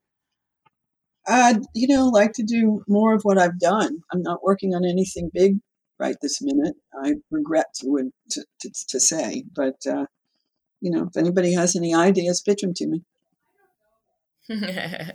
I'd 1.27 1.61
you 1.73 1.87
know 1.87 2.09
like 2.09 2.33
to 2.33 2.43
do 2.43 2.83
more 2.87 3.13
of 3.13 3.21
what 3.23 3.37
i've 3.37 3.59
done. 3.59 3.99
I'm 4.11 4.21
not 4.21 4.43
working 4.43 4.75
on 4.75 4.83
anything 4.83 5.31
big 5.33 5.59
right 6.01 6.17
this 6.21 6.41
minute 6.41 6.75
i 7.03 7.13
regret 7.29 7.67
to 7.75 8.11
to, 8.29 8.43
to, 8.59 8.69
to 8.89 8.99
say 8.99 9.43
but 9.55 9.77
uh, 9.87 10.05
you 10.81 10.91
know 10.91 11.03
if 11.03 11.15
anybody 11.15 11.53
has 11.53 11.75
any 11.75 11.93
ideas 11.93 12.41
pitch 12.41 12.61
them 12.61 12.73
to 12.73 12.87
me 12.87 13.01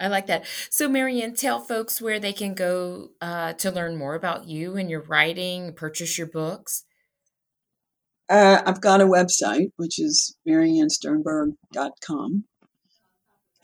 I 0.00 0.08
like 0.08 0.28
that. 0.28 0.46
So, 0.70 0.88
Mary 0.88 1.20
Ann, 1.20 1.34
tell 1.34 1.60
folks 1.60 2.00
where 2.00 2.18
they 2.18 2.32
can 2.32 2.54
go 2.54 3.10
uh, 3.20 3.52
to 3.54 3.70
learn 3.70 3.98
more 3.98 4.14
about 4.14 4.46
you 4.46 4.76
and 4.76 4.88
your 4.88 5.02
writing, 5.02 5.74
purchase 5.74 6.16
your 6.16 6.28
books. 6.28 6.84
Uh, 8.28 8.62
I've 8.64 8.80
got 8.80 9.00
a 9.00 9.06
website, 9.06 9.72
which 9.76 9.98
is 9.98 10.36
maryannsternberg.com. 10.46 12.44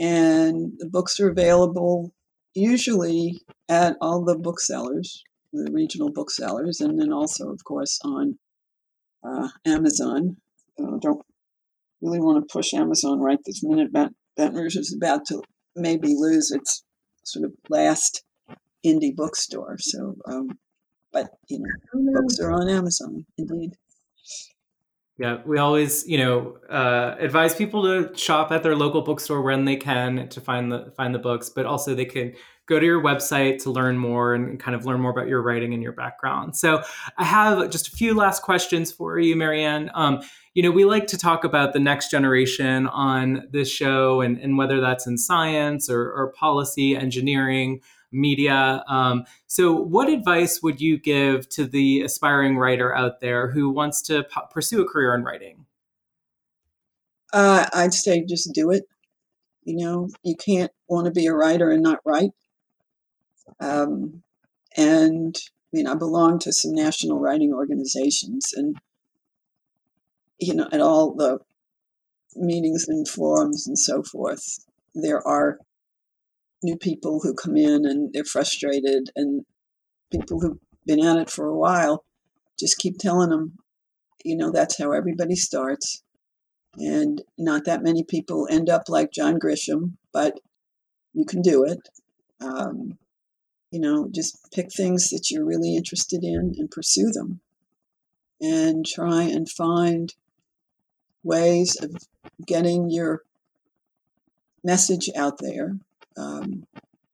And 0.01 0.73
the 0.79 0.89
books 0.89 1.21
are 1.21 1.31
available 1.31 2.13
usually 2.55 3.41
at 3.69 3.97
all 4.01 4.25
the 4.25 4.37
booksellers, 4.37 5.23
the 5.55 5.71
regional 5.73 6.11
booksellers, 6.13 6.81
and 6.81 7.01
then 7.01 7.13
also, 7.13 7.51
of 7.51 7.65
course, 7.65 7.99
on 8.05 8.39
uh, 9.27 9.49
Amazon. 9.65 10.37
Uh, 10.79 10.99
don't 11.01 11.23
really 12.03 12.21
want 12.21 12.47
to 12.47 12.53
push 12.53 12.75
Amazon 12.75 13.21
right 13.21 13.39
this 13.45 13.63
minute, 13.63 13.93
but 13.93 14.13
Baton 14.37 14.57
Rouge 14.57 14.77
is 14.77 14.95
about 14.95 15.27
to 15.27 15.43
maybe 15.77 16.09
lose 16.09 16.51
its 16.51 16.85
sort 17.25 17.45
of 17.45 17.53
last 17.69 18.25
indie 18.85 19.15
bookstore. 19.15 19.77
So, 19.79 20.17
um, 20.27 20.59
but 21.13 21.31
you 21.49 21.61
know, 21.61 22.13
books 22.21 22.39
are 22.41 22.53
on 22.53 22.69
Amazon, 22.69 23.25
indeed. 23.39 23.73
Yeah, 25.17 25.39
we 25.47 25.59
always, 25.59 26.05
you 26.09 26.19
know, 26.19 26.57
uh, 26.69 27.15
advise 27.21 27.55
people 27.55 27.85
to 27.85 28.17
shop 28.19 28.51
at 28.51 28.65
their 28.65 28.75
local 28.75 29.03
bookstore 29.03 29.43
when 29.43 29.65
they 29.65 29.77
can 29.77 30.29
to 30.29 30.41
find 30.41 30.73
the 30.73 30.93
find 30.97 31.15
the 31.15 31.21
books, 31.21 31.49
but 31.49 31.67
also 31.67 31.95
they 31.95 32.05
can 32.05 32.35
go 32.67 32.81
to 32.81 32.87
your 32.87 33.03
website 33.03 33.63
to 33.63 33.71
learn 33.71 33.99
more 33.99 34.35
and 34.35 34.59
kind 34.59 34.75
of 34.75 34.87
learn 34.87 35.01
more 35.01 35.11
about 35.11 35.29
your 35.29 35.43
writing 35.43 35.75
and 35.75 35.83
your 35.83 35.93
background. 35.93 36.57
So, 36.57 36.83
I 37.19 37.25
have 37.25 37.71
just 37.71 37.89
a 37.89 37.91
few 37.91 38.15
last 38.15 38.43
questions 38.43 38.91
for 38.93 39.19
you, 39.19 39.37
Mary 39.37 39.63
Ann. 39.63 39.91
Um, 39.95 40.23
you 40.55 40.63
know, 40.63 40.71
we 40.71 40.85
like 40.85 41.09
to 41.09 41.19
talk 41.19 41.45
about 41.45 41.73
the 41.73 41.81
next 41.81 42.11
generation 42.11 42.87
on 42.87 43.49
this 43.51 43.69
show 43.69 44.21
and, 44.21 44.39
and 44.39 44.57
whether 44.57 44.81
that's 44.81 45.07
in 45.07 45.19
science 45.19 45.91
or, 45.91 46.13
or 46.13 46.33
policy, 46.33 46.97
engineering, 46.97 47.81
media. 48.15 48.85
Um, 48.89 49.25
so, 49.47 49.73
what 49.73 50.09
advice 50.09 50.63
would 50.63 50.81
you 50.81 50.99
give 50.99 51.49
to 51.51 51.67
the 51.67 52.03
aspiring 52.03 52.57
writer 52.57 52.95
out 52.95 53.21
there 53.21 53.51
who 53.51 53.69
wants 53.69 54.01
to 54.03 54.23
p- 54.25 54.41
pursue 54.51 54.81
a 54.83 54.89
career 54.89 55.15
in 55.15 55.25
writing? 55.25 55.67
Uh, 57.33 57.67
I'd 57.75 57.93
say 57.93 58.25
just 58.25 58.53
do 58.55 58.71
it. 58.71 58.85
You 59.65 59.77
know, 59.77 60.09
you 60.23 60.37
can't 60.37 60.71
want 60.89 61.07
to 61.07 61.11
be 61.11 61.27
a 61.27 61.35
writer 61.35 61.71
and 61.71 61.83
not 61.83 61.99
write. 62.05 62.31
Um, 63.61 64.23
and 64.77 65.37
I 65.37 65.77
mean, 65.77 65.87
I 65.87 65.95
belong 65.95 66.39
to 66.41 66.53
some 66.53 66.73
national 66.73 67.19
writing 67.19 67.53
organizations, 67.53 68.53
and 68.55 68.77
you 70.39 70.55
know, 70.55 70.69
at 70.73 70.81
all 70.81 71.15
the 71.15 71.39
meetings 72.37 72.87
and 72.89 73.07
forums 73.07 73.67
and 73.67 73.79
so 73.79 74.03
forth, 74.03 74.59
there 74.95 75.27
are 75.27 75.59
new 76.63 76.77
people 76.77 77.21
who 77.23 77.35
come 77.35 77.57
in 77.57 77.85
and 77.87 78.13
they're 78.13 78.25
frustrated, 78.25 79.11
and 79.17 79.45
people 80.11 80.41
who've 80.41 80.59
been 80.87 81.05
at 81.05 81.17
it 81.17 81.31
for 81.31 81.47
a 81.47 81.57
while 81.57 82.05
just 82.59 82.79
keep 82.79 82.99
telling 82.99 83.31
them, 83.31 83.59
you 84.25 84.37
know, 84.37 84.51
that's 84.51 84.79
how 84.79 84.93
everybody 84.93 85.35
starts. 85.35 86.03
And 86.77 87.23
not 87.39 87.65
that 87.65 87.83
many 87.83 88.05
people 88.05 88.49
end 88.51 88.69
up 88.69 88.85
like 88.89 89.13
John 89.13 89.39
Grisham, 89.39 89.95
but 90.13 90.41
you 91.13 91.25
can 91.25 91.43
do 91.43 91.65
it. 91.65 91.79
Um, 92.41 92.99
you 93.75 93.81
know, 93.81 94.09
just 94.09 94.53
pick 94.53 94.73
things 94.73 95.11
that 95.11 95.33
you're 95.33 95.45
really 95.45 95.75
interested 95.75 96.23
in 96.23 96.55
and 96.57 96.71
pursue 96.71 97.11
them 97.11 97.41
and 98.41 98.87
try 98.87 99.25
and 99.25 99.51
find 99.51 100.15
ways 101.25 101.77
of 101.83 101.91
getting 102.47 102.89
your 102.89 103.23
message 104.63 105.11
out 105.17 105.39
there. 105.41 105.77
Um, 106.17 106.69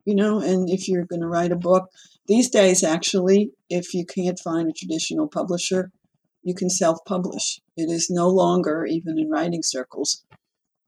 you 0.05 0.14
know, 0.14 0.38
and 0.38 0.68
if 0.68 0.87
you're 0.87 1.07
going 1.07 1.23
to 1.23 1.27
write 1.27 1.51
a 1.51 1.57
book, 1.57 1.88
these 2.27 2.51
days, 2.51 2.85
actually, 2.85 3.53
if 3.70 3.94
you 3.94 4.05
can't 4.05 4.38
find 4.38 4.68
a 4.68 4.75
traditional 4.75 5.29
publisher, 5.29 5.90
you 6.42 6.55
can 6.55 6.68
self 6.68 6.99
publish. 7.07 7.62
It 7.75 7.90
is 7.90 8.11
no 8.11 8.29
longer, 8.29 8.85
even 8.85 9.18
in 9.18 9.31
writing 9.31 9.62
circles, 9.62 10.25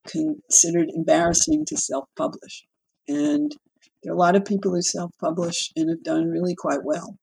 considered 0.07 0.91
embarrassing 0.95 1.65
to 1.69 1.79
self 1.79 2.11
publish. 2.15 2.67
And 3.09 3.57
there 4.03 4.13
are 4.13 4.17
a 4.17 4.19
lot 4.19 4.37
of 4.37 4.45
people 4.45 4.73
who 4.73 4.83
self 4.83 5.13
publish 5.21 5.73
and 5.77 5.89
have 5.89 6.03
done 6.03 6.31
really 6.31 6.55
quite 6.55 6.85
well. 6.85 7.19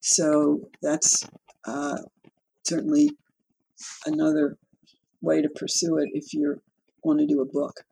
So 0.00 0.68
that's 0.82 1.26
uh, 1.66 1.98
certainly 2.64 3.10
another 4.06 4.56
way 5.20 5.42
to 5.42 5.48
pursue 5.48 5.98
it 5.98 6.10
if 6.12 6.32
you 6.34 6.60
want 7.02 7.20
to 7.20 7.26
do 7.26 7.40
a 7.40 7.44
book. 7.44 7.84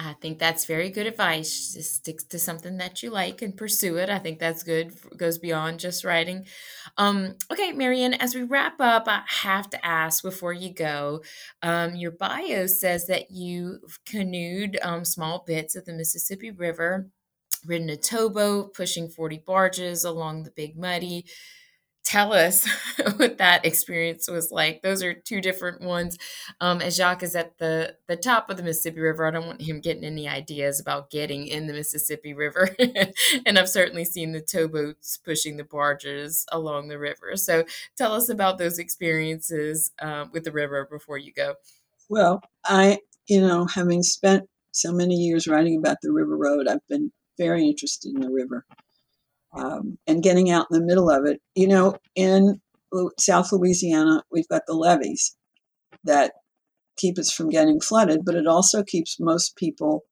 I 0.00 0.12
think 0.12 0.38
that's 0.38 0.64
very 0.64 0.90
good 0.90 1.08
advice. 1.08 1.74
Just 1.74 1.96
stick 1.96 2.20
to 2.28 2.38
something 2.38 2.76
that 2.76 3.02
you 3.02 3.10
like 3.10 3.42
and 3.42 3.56
pursue 3.56 3.96
it. 3.96 4.08
I 4.08 4.20
think 4.20 4.38
that's 4.38 4.62
good. 4.62 4.92
Goes 5.16 5.38
beyond 5.38 5.80
just 5.80 6.04
writing. 6.04 6.46
Um, 6.96 7.34
okay, 7.50 7.72
Mary 7.72 8.02
Ann, 8.02 8.14
as 8.14 8.32
we 8.32 8.44
wrap 8.44 8.80
up, 8.80 9.08
I 9.08 9.22
have 9.26 9.68
to 9.70 9.84
ask 9.84 10.22
before 10.22 10.52
you 10.52 10.72
go. 10.72 11.24
Um, 11.62 11.96
your 11.96 12.12
bio 12.12 12.68
says 12.68 13.08
that 13.08 13.32
you 13.32 13.80
canoed 14.06 14.78
um, 14.82 15.04
small 15.04 15.42
bits 15.44 15.74
of 15.74 15.84
the 15.84 15.94
Mississippi 15.94 16.52
River, 16.52 17.08
ridden 17.66 17.90
a 17.90 17.96
towboat, 17.96 18.74
pushing 18.74 19.08
40 19.08 19.42
barges 19.44 20.04
along 20.04 20.44
the 20.44 20.52
Big 20.52 20.78
Muddy, 20.78 21.24
tell 22.08 22.32
us 22.32 22.66
what 23.16 23.36
that 23.36 23.66
experience 23.66 24.28
was 24.28 24.50
like. 24.50 24.80
Those 24.80 25.02
are 25.02 25.12
two 25.12 25.42
different 25.42 25.82
ones. 25.82 26.16
Um, 26.58 26.80
as 26.80 26.96
Jacques 26.96 27.22
is 27.22 27.36
at 27.36 27.58
the 27.58 27.96
the 28.06 28.16
top 28.16 28.48
of 28.48 28.56
the 28.56 28.62
Mississippi 28.62 29.00
River, 29.00 29.26
I 29.26 29.30
don't 29.30 29.46
want 29.46 29.60
him 29.60 29.80
getting 29.80 30.04
any 30.04 30.26
ideas 30.26 30.80
about 30.80 31.10
getting 31.10 31.46
in 31.46 31.66
the 31.66 31.74
Mississippi 31.74 32.32
River. 32.32 32.74
and 33.46 33.58
I've 33.58 33.68
certainly 33.68 34.06
seen 34.06 34.32
the 34.32 34.40
towboats 34.40 35.18
pushing 35.18 35.58
the 35.58 35.64
barges 35.64 36.46
along 36.50 36.88
the 36.88 36.98
river. 36.98 37.36
So 37.36 37.64
tell 37.96 38.14
us 38.14 38.30
about 38.30 38.56
those 38.56 38.78
experiences 38.78 39.90
um, 40.00 40.30
with 40.32 40.44
the 40.44 40.52
river 40.52 40.88
before 40.90 41.18
you 41.18 41.32
go. 41.32 41.56
Well, 42.08 42.40
I, 42.64 43.00
you 43.26 43.42
know, 43.42 43.66
having 43.66 44.02
spent 44.02 44.48
so 44.72 44.92
many 44.92 45.14
years 45.14 45.46
writing 45.46 45.76
about 45.76 45.98
the 46.02 46.12
River 46.12 46.38
Road, 46.38 46.68
I've 46.68 46.86
been 46.88 47.12
very 47.36 47.66
interested 47.66 48.14
in 48.14 48.22
the 48.22 48.30
river 48.30 48.64
um, 49.58 49.98
and 50.06 50.22
getting 50.22 50.50
out 50.50 50.66
in 50.70 50.78
the 50.78 50.86
middle 50.86 51.10
of 51.10 51.26
it. 51.26 51.40
You 51.54 51.68
know, 51.68 51.96
in 52.14 52.60
South 53.18 53.52
Louisiana, 53.52 54.22
we've 54.30 54.48
got 54.48 54.62
the 54.66 54.74
levees 54.74 55.36
that 56.04 56.32
keep 56.96 57.18
us 57.18 57.32
from 57.32 57.48
getting 57.48 57.80
flooded, 57.80 58.24
but 58.24 58.34
it 58.34 58.46
also 58.46 58.82
keeps 58.82 59.20
most 59.20 59.56
people 59.56 60.04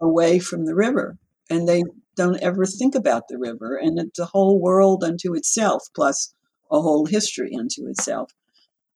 away 0.00 0.38
from 0.38 0.66
the 0.66 0.74
river. 0.74 1.18
And 1.48 1.68
they 1.68 1.82
don't 2.16 2.40
ever 2.40 2.64
think 2.64 2.94
about 2.94 3.24
the 3.28 3.38
river. 3.38 3.76
And 3.76 3.98
it's 3.98 4.18
a 4.18 4.26
whole 4.26 4.60
world 4.60 5.02
unto 5.02 5.34
itself, 5.34 5.84
plus 5.94 6.34
a 6.70 6.80
whole 6.80 7.06
history 7.06 7.54
unto 7.58 7.88
itself. 7.88 8.32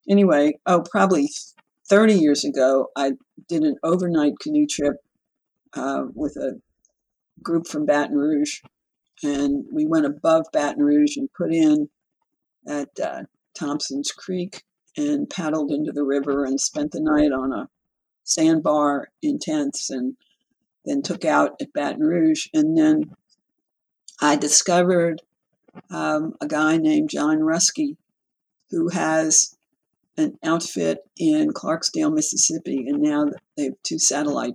Anyway, 0.08 0.58
oh, 0.66 0.84
probably 0.90 1.30
30 1.88 2.14
years 2.14 2.44
ago, 2.44 2.88
I 2.96 3.12
did 3.48 3.62
an 3.62 3.76
overnight 3.82 4.38
canoe 4.40 4.66
trip 4.66 4.96
uh, 5.74 6.04
with 6.14 6.36
a 6.36 6.60
group 7.42 7.66
from 7.66 7.84
Baton 7.84 8.16
Rouge 8.16 8.60
and 9.24 9.64
we 9.72 9.86
went 9.86 10.06
above 10.06 10.46
Baton 10.52 10.82
Rouge 10.82 11.16
and 11.16 11.32
put 11.32 11.52
in 11.52 11.88
at 12.68 12.88
uh, 13.00 13.22
Thompson's 13.54 14.12
Creek 14.12 14.62
and 14.96 15.28
paddled 15.28 15.70
into 15.70 15.92
the 15.92 16.04
river 16.04 16.44
and 16.44 16.60
spent 16.60 16.92
the 16.92 17.00
night 17.00 17.32
on 17.32 17.52
a 17.52 17.68
sandbar 18.22 19.08
in 19.22 19.38
tents 19.38 19.90
and 19.90 20.16
then 20.84 21.02
took 21.02 21.24
out 21.24 21.52
at 21.60 21.72
Baton 21.72 22.02
Rouge. 22.02 22.46
And 22.54 22.76
then 22.76 23.14
I 24.20 24.36
discovered 24.36 25.22
um, 25.90 26.34
a 26.40 26.46
guy 26.46 26.76
named 26.76 27.10
John 27.10 27.38
Ruskey 27.38 27.96
who 28.70 28.88
has 28.90 29.56
an 30.16 30.38
outfit 30.44 30.98
in 31.16 31.50
Clarksdale, 31.50 32.14
Mississippi, 32.14 32.86
and 32.88 33.00
now 33.00 33.26
they 33.56 33.64
have 33.64 33.82
two 33.82 33.98
satellite 33.98 34.54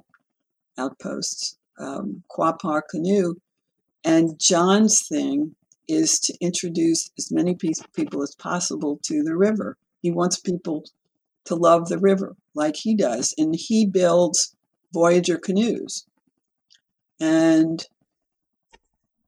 outposts, 0.77 1.57
um, 1.77 2.23
Quapaw 2.29 2.81
Canoe, 2.89 3.35
and 4.03 4.39
John's 4.39 5.07
thing 5.07 5.55
is 5.87 6.19
to 6.19 6.37
introduce 6.39 7.09
as 7.17 7.31
many 7.31 7.55
people 7.55 8.21
as 8.21 8.35
possible 8.35 8.99
to 9.03 9.23
the 9.23 9.35
river. 9.35 9.77
He 10.01 10.11
wants 10.11 10.39
people 10.39 10.83
to 11.45 11.55
love 11.55 11.89
the 11.89 11.97
river 11.97 12.35
like 12.53 12.75
he 12.75 12.95
does, 12.95 13.33
and 13.37 13.55
he 13.55 13.85
builds 13.85 14.55
voyageur 14.93 15.39
canoes. 15.39 16.05
And 17.19 17.85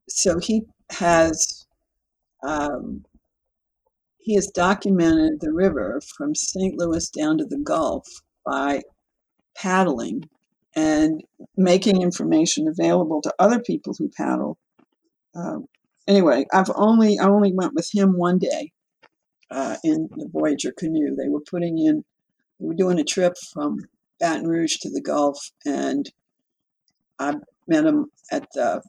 so 0.08 0.38
he 0.38 0.62
has 0.90 1.66
um, 2.46 3.04
he 4.18 4.34
has 4.34 4.46
documented 4.46 5.40
the 5.40 5.52
river 5.52 6.00
from 6.16 6.34
St. 6.34 6.78
Louis 6.78 7.10
down 7.10 7.38
to 7.38 7.44
the 7.44 7.58
Gulf 7.58 8.06
by 8.46 8.82
paddling 9.56 10.28
and 10.74 11.22
making 11.56 12.02
information 12.02 12.68
available 12.68 13.20
to 13.22 13.34
other 13.38 13.60
people 13.60 13.94
who 13.98 14.10
paddle. 14.16 14.58
Um, 15.34 15.66
anyway, 16.06 16.46
I've 16.52 16.70
only 16.74 17.18
I 17.18 17.26
only 17.26 17.52
went 17.52 17.74
with 17.74 17.90
him 17.92 18.16
one 18.16 18.38
day 18.38 18.72
uh, 19.50 19.76
in 19.84 20.08
the 20.16 20.28
voyageur 20.28 20.72
canoe. 20.76 21.14
They 21.14 21.28
were 21.28 21.40
putting 21.40 21.78
in, 21.78 22.04
we 22.58 22.68
were 22.68 22.74
doing 22.74 22.98
a 22.98 23.04
trip 23.04 23.34
from 23.52 23.78
Baton 24.18 24.46
Rouge 24.46 24.76
to 24.78 24.90
the 24.90 25.00
Gulf, 25.00 25.50
and 25.66 26.10
I 27.18 27.34
met 27.66 27.84
him 27.84 28.10
at 28.30 28.46
the 28.54 28.82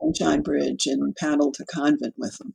Sunshine 0.00 0.42
Bridge 0.42 0.86
and 0.86 1.14
paddled 1.16 1.54
to 1.54 1.64
Convent 1.64 2.14
with 2.16 2.40
him. 2.40 2.54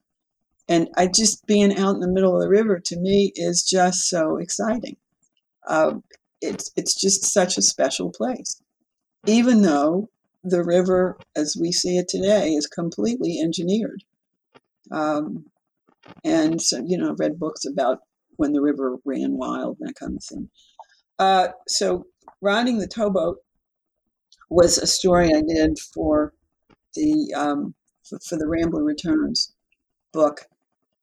And 0.67 0.87
I 0.95 1.07
just 1.07 1.45
being 1.47 1.75
out 1.75 1.95
in 1.95 1.99
the 1.99 2.07
middle 2.07 2.35
of 2.35 2.41
the 2.41 2.49
river 2.49 2.79
to 2.79 2.99
me 2.99 3.31
is 3.35 3.63
just 3.63 4.07
so 4.07 4.37
exciting. 4.37 4.97
Uh, 5.67 5.95
it's 6.41 6.71
it's 6.75 6.99
just 6.99 7.25
such 7.25 7.57
a 7.57 7.61
special 7.61 8.11
place, 8.11 8.61
even 9.25 9.61
though 9.61 10.09
the 10.43 10.63
river, 10.63 11.17
as 11.35 11.57
we 11.59 11.71
see 11.71 11.97
it 11.97 12.07
today, 12.07 12.49
is 12.49 12.67
completely 12.67 13.39
engineered. 13.39 14.03
Um, 14.91 15.45
and 16.23 16.61
so, 16.61 16.81
you 16.85 16.97
know, 16.97 17.15
read 17.17 17.39
books 17.39 17.65
about 17.65 17.99
when 18.37 18.53
the 18.53 18.61
river 18.61 18.97
ran 19.05 19.37
wild, 19.37 19.77
and 19.79 19.89
that 19.89 19.95
kind 19.95 20.15
of 20.15 20.23
thing. 20.23 20.49
Uh, 21.17 21.49
so, 21.67 22.05
riding 22.41 22.77
the 22.77 22.87
towboat 22.87 23.37
was 24.49 24.77
a 24.77 24.87
story 24.87 25.33
I 25.33 25.41
did 25.41 25.77
for 25.93 26.33
the 26.95 27.33
um, 27.35 27.75
for, 28.03 28.19
for, 28.27 28.37
the 28.37 28.47
Rambler 28.47 28.83
Returns 28.83 29.53
book. 30.13 30.45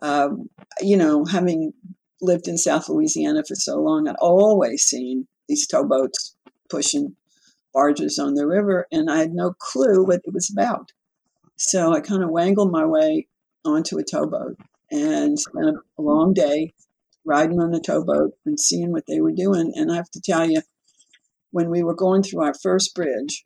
Um, 0.00 0.50
you 0.80 0.96
know, 0.96 1.24
having 1.24 1.72
lived 2.20 2.48
in 2.48 2.58
South 2.58 2.88
Louisiana 2.88 3.42
for 3.46 3.54
so 3.54 3.80
long, 3.80 4.08
I'd 4.08 4.16
always 4.16 4.82
seen 4.82 5.26
these 5.48 5.66
towboats 5.66 6.34
pushing 6.68 7.16
barges 7.72 8.18
on 8.18 8.34
the 8.34 8.46
river, 8.46 8.86
and 8.90 9.10
I 9.10 9.18
had 9.18 9.34
no 9.34 9.52
clue 9.58 10.04
what 10.04 10.22
it 10.24 10.32
was 10.32 10.50
about. 10.50 10.92
So 11.56 11.92
I 11.92 12.00
kind 12.00 12.22
of 12.22 12.30
wangled 12.30 12.72
my 12.72 12.84
way 12.84 13.28
onto 13.64 13.98
a 13.98 14.04
towboat 14.04 14.58
and 14.90 15.38
spent 15.38 15.76
a 15.98 16.02
long 16.02 16.32
day 16.32 16.72
riding 17.24 17.60
on 17.60 17.72
the 17.72 17.80
towboat 17.80 18.32
and 18.46 18.58
seeing 18.58 18.92
what 18.92 19.04
they 19.06 19.20
were 19.20 19.32
doing. 19.32 19.72
And 19.74 19.90
I 19.90 19.96
have 19.96 20.10
to 20.12 20.20
tell 20.20 20.48
you, 20.48 20.62
when 21.50 21.70
we 21.70 21.82
were 21.82 21.94
going 21.94 22.22
through 22.22 22.42
our 22.42 22.54
first 22.54 22.94
bridge, 22.94 23.44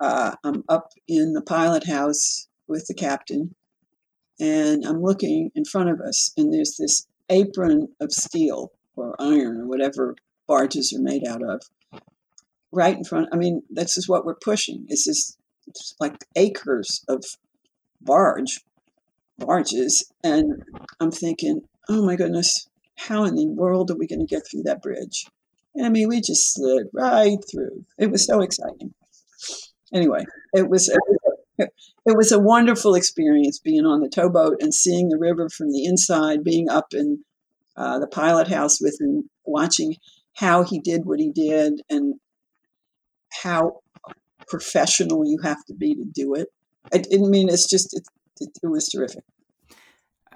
uh, 0.00 0.34
I'm 0.42 0.64
up 0.68 0.90
in 1.06 1.32
the 1.32 1.42
pilot 1.42 1.86
house 1.86 2.48
with 2.66 2.86
the 2.86 2.94
captain, 2.94 3.54
and 4.40 4.84
I'm 4.84 5.02
looking 5.02 5.50
in 5.54 5.64
front 5.64 5.90
of 5.90 6.00
us, 6.00 6.32
and 6.36 6.52
there's 6.52 6.76
this 6.78 7.06
apron 7.28 7.88
of 8.00 8.12
steel 8.12 8.72
or 8.96 9.14
iron 9.18 9.60
or 9.60 9.66
whatever 9.66 10.16
barges 10.46 10.92
are 10.92 11.02
made 11.02 11.26
out 11.26 11.42
of 11.42 11.62
right 12.72 12.96
in 12.96 13.04
front. 13.04 13.28
I 13.32 13.36
mean, 13.36 13.62
this 13.70 13.96
is 13.96 14.08
what 14.08 14.24
we're 14.24 14.34
pushing. 14.34 14.86
It's 14.88 15.04
just 15.04 15.38
it's 15.66 15.94
like 16.00 16.24
acres 16.36 17.04
of 17.08 17.24
barge 18.00 18.60
barges, 19.38 20.10
and 20.24 20.62
I'm 21.00 21.10
thinking, 21.10 21.62
oh 21.88 22.04
my 22.04 22.16
goodness, 22.16 22.68
how 22.96 23.24
in 23.24 23.34
the 23.34 23.46
world 23.46 23.90
are 23.90 23.96
we 23.96 24.06
going 24.06 24.26
to 24.26 24.34
get 24.34 24.42
through 24.46 24.64
that 24.64 24.82
bridge? 24.82 25.26
And 25.74 25.86
I 25.86 25.88
mean, 25.88 26.08
we 26.08 26.20
just 26.20 26.52
slid 26.52 26.88
right 26.92 27.38
through. 27.50 27.84
It 27.98 28.10
was 28.10 28.26
so 28.26 28.40
exciting. 28.40 28.94
Anyway, 29.92 30.24
it 30.54 30.68
was 30.68 30.88
it 30.88 30.98
was 31.06 31.31
a 32.32 32.38
wonderful 32.38 32.94
experience 32.94 33.58
being 33.58 33.84
on 33.84 34.00
the 34.00 34.08
towboat 34.08 34.56
and 34.60 34.74
seeing 34.74 35.08
the 35.08 35.18
river 35.18 35.48
from 35.48 35.70
the 35.70 35.84
inside, 35.84 36.44
being 36.44 36.68
up 36.68 36.88
in 36.92 37.24
uh, 37.76 37.98
the 37.98 38.06
pilot 38.06 38.48
house 38.48 38.80
with 38.80 39.00
him, 39.00 39.30
watching 39.44 39.96
how 40.36 40.64
he 40.64 40.78
did 40.80 41.04
what 41.04 41.20
he 41.20 41.30
did 41.30 41.80
and 41.88 42.14
how 43.42 43.80
professional 44.48 45.24
you 45.24 45.38
have 45.42 45.64
to 45.66 45.74
be 45.74 45.94
to 45.94 46.04
do 46.04 46.34
it. 46.34 46.48
I, 46.92 46.98
I 46.98 47.18
mean, 47.18 47.48
it's 47.48 47.68
just 47.68 47.94
it, 47.94 48.02
it, 48.40 48.50
it 48.62 48.66
was 48.66 48.88
terrific. 48.88 49.24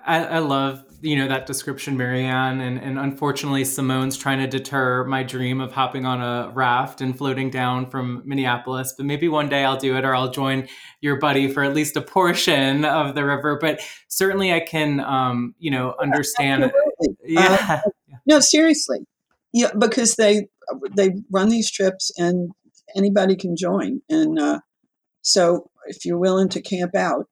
I, 0.07 0.25
I, 0.25 0.39
love 0.39 0.85
you 1.03 1.17
know 1.17 1.29
that 1.29 1.47
description, 1.47 1.97
Mary 1.97 2.25
Ann, 2.25 2.61
and 2.61 2.79
and 2.79 2.99
unfortunately 2.99 3.65
Simone's 3.65 4.17
trying 4.17 4.39
to 4.39 4.47
deter 4.47 5.05
my 5.05 5.23
dream 5.23 5.61
of 5.61 5.73
hopping 5.73 6.07
on 6.07 6.21
a 6.21 6.51
raft 6.51 7.01
and 7.01 7.17
floating 7.17 7.51
down 7.51 7.91
from 7.91 8.23
Minneapolis. 8.25 8.95
But 8.97 9.07
maybe 9.07 9.29
one 9.29 9.49
day 9.49 9.65
I'll 9.65 9.77
do 9.77 9.97
it, 9.97 10.05
or 10.05 10.15
I'll 10.15 10.31
join 10.31 10.69
your 11.01 11.19
buddy 11.19 11.49
for 11.53 11.63
at 11.63 11.75
least 11.75 11.97
a 11.97 12.01
portion 12.01 12.85
of 12.85 13.15
the 13.15 13.25
river. 13.25 13.59
But 13.61 13.81
certainly, 14.09 14.53
I 14.53 14.61
can 14.61 15.01
um, 15.01 15.55
you 15.59 15.71
know 15.71 15.95
understand. 16.01 16.73
Yeah. 17.25 17.83
Uh, 18.09 18.19
no, 18.25 18.41
seriously, 18.41 19.01
yeah, 19.53 19.71
because 19.79 20.17
they 20.17 20.49
they 20.95 21.15
run 21.31 21.49
these 21.49 21.71
trips 21.71 22.11
and 22.19 22.51
anybody 22.97 23.37
can 23.37 23.57
join. 23.57 24.03
And 24.09 24.39
uh, 24.39 24.61
so 25.23 25.71
if 25.87 26.05
you're 26.05 26.19
willing 26.19 26.49
to 26.51 26.61
camp 26.61 26.95
out, 26.95 27.29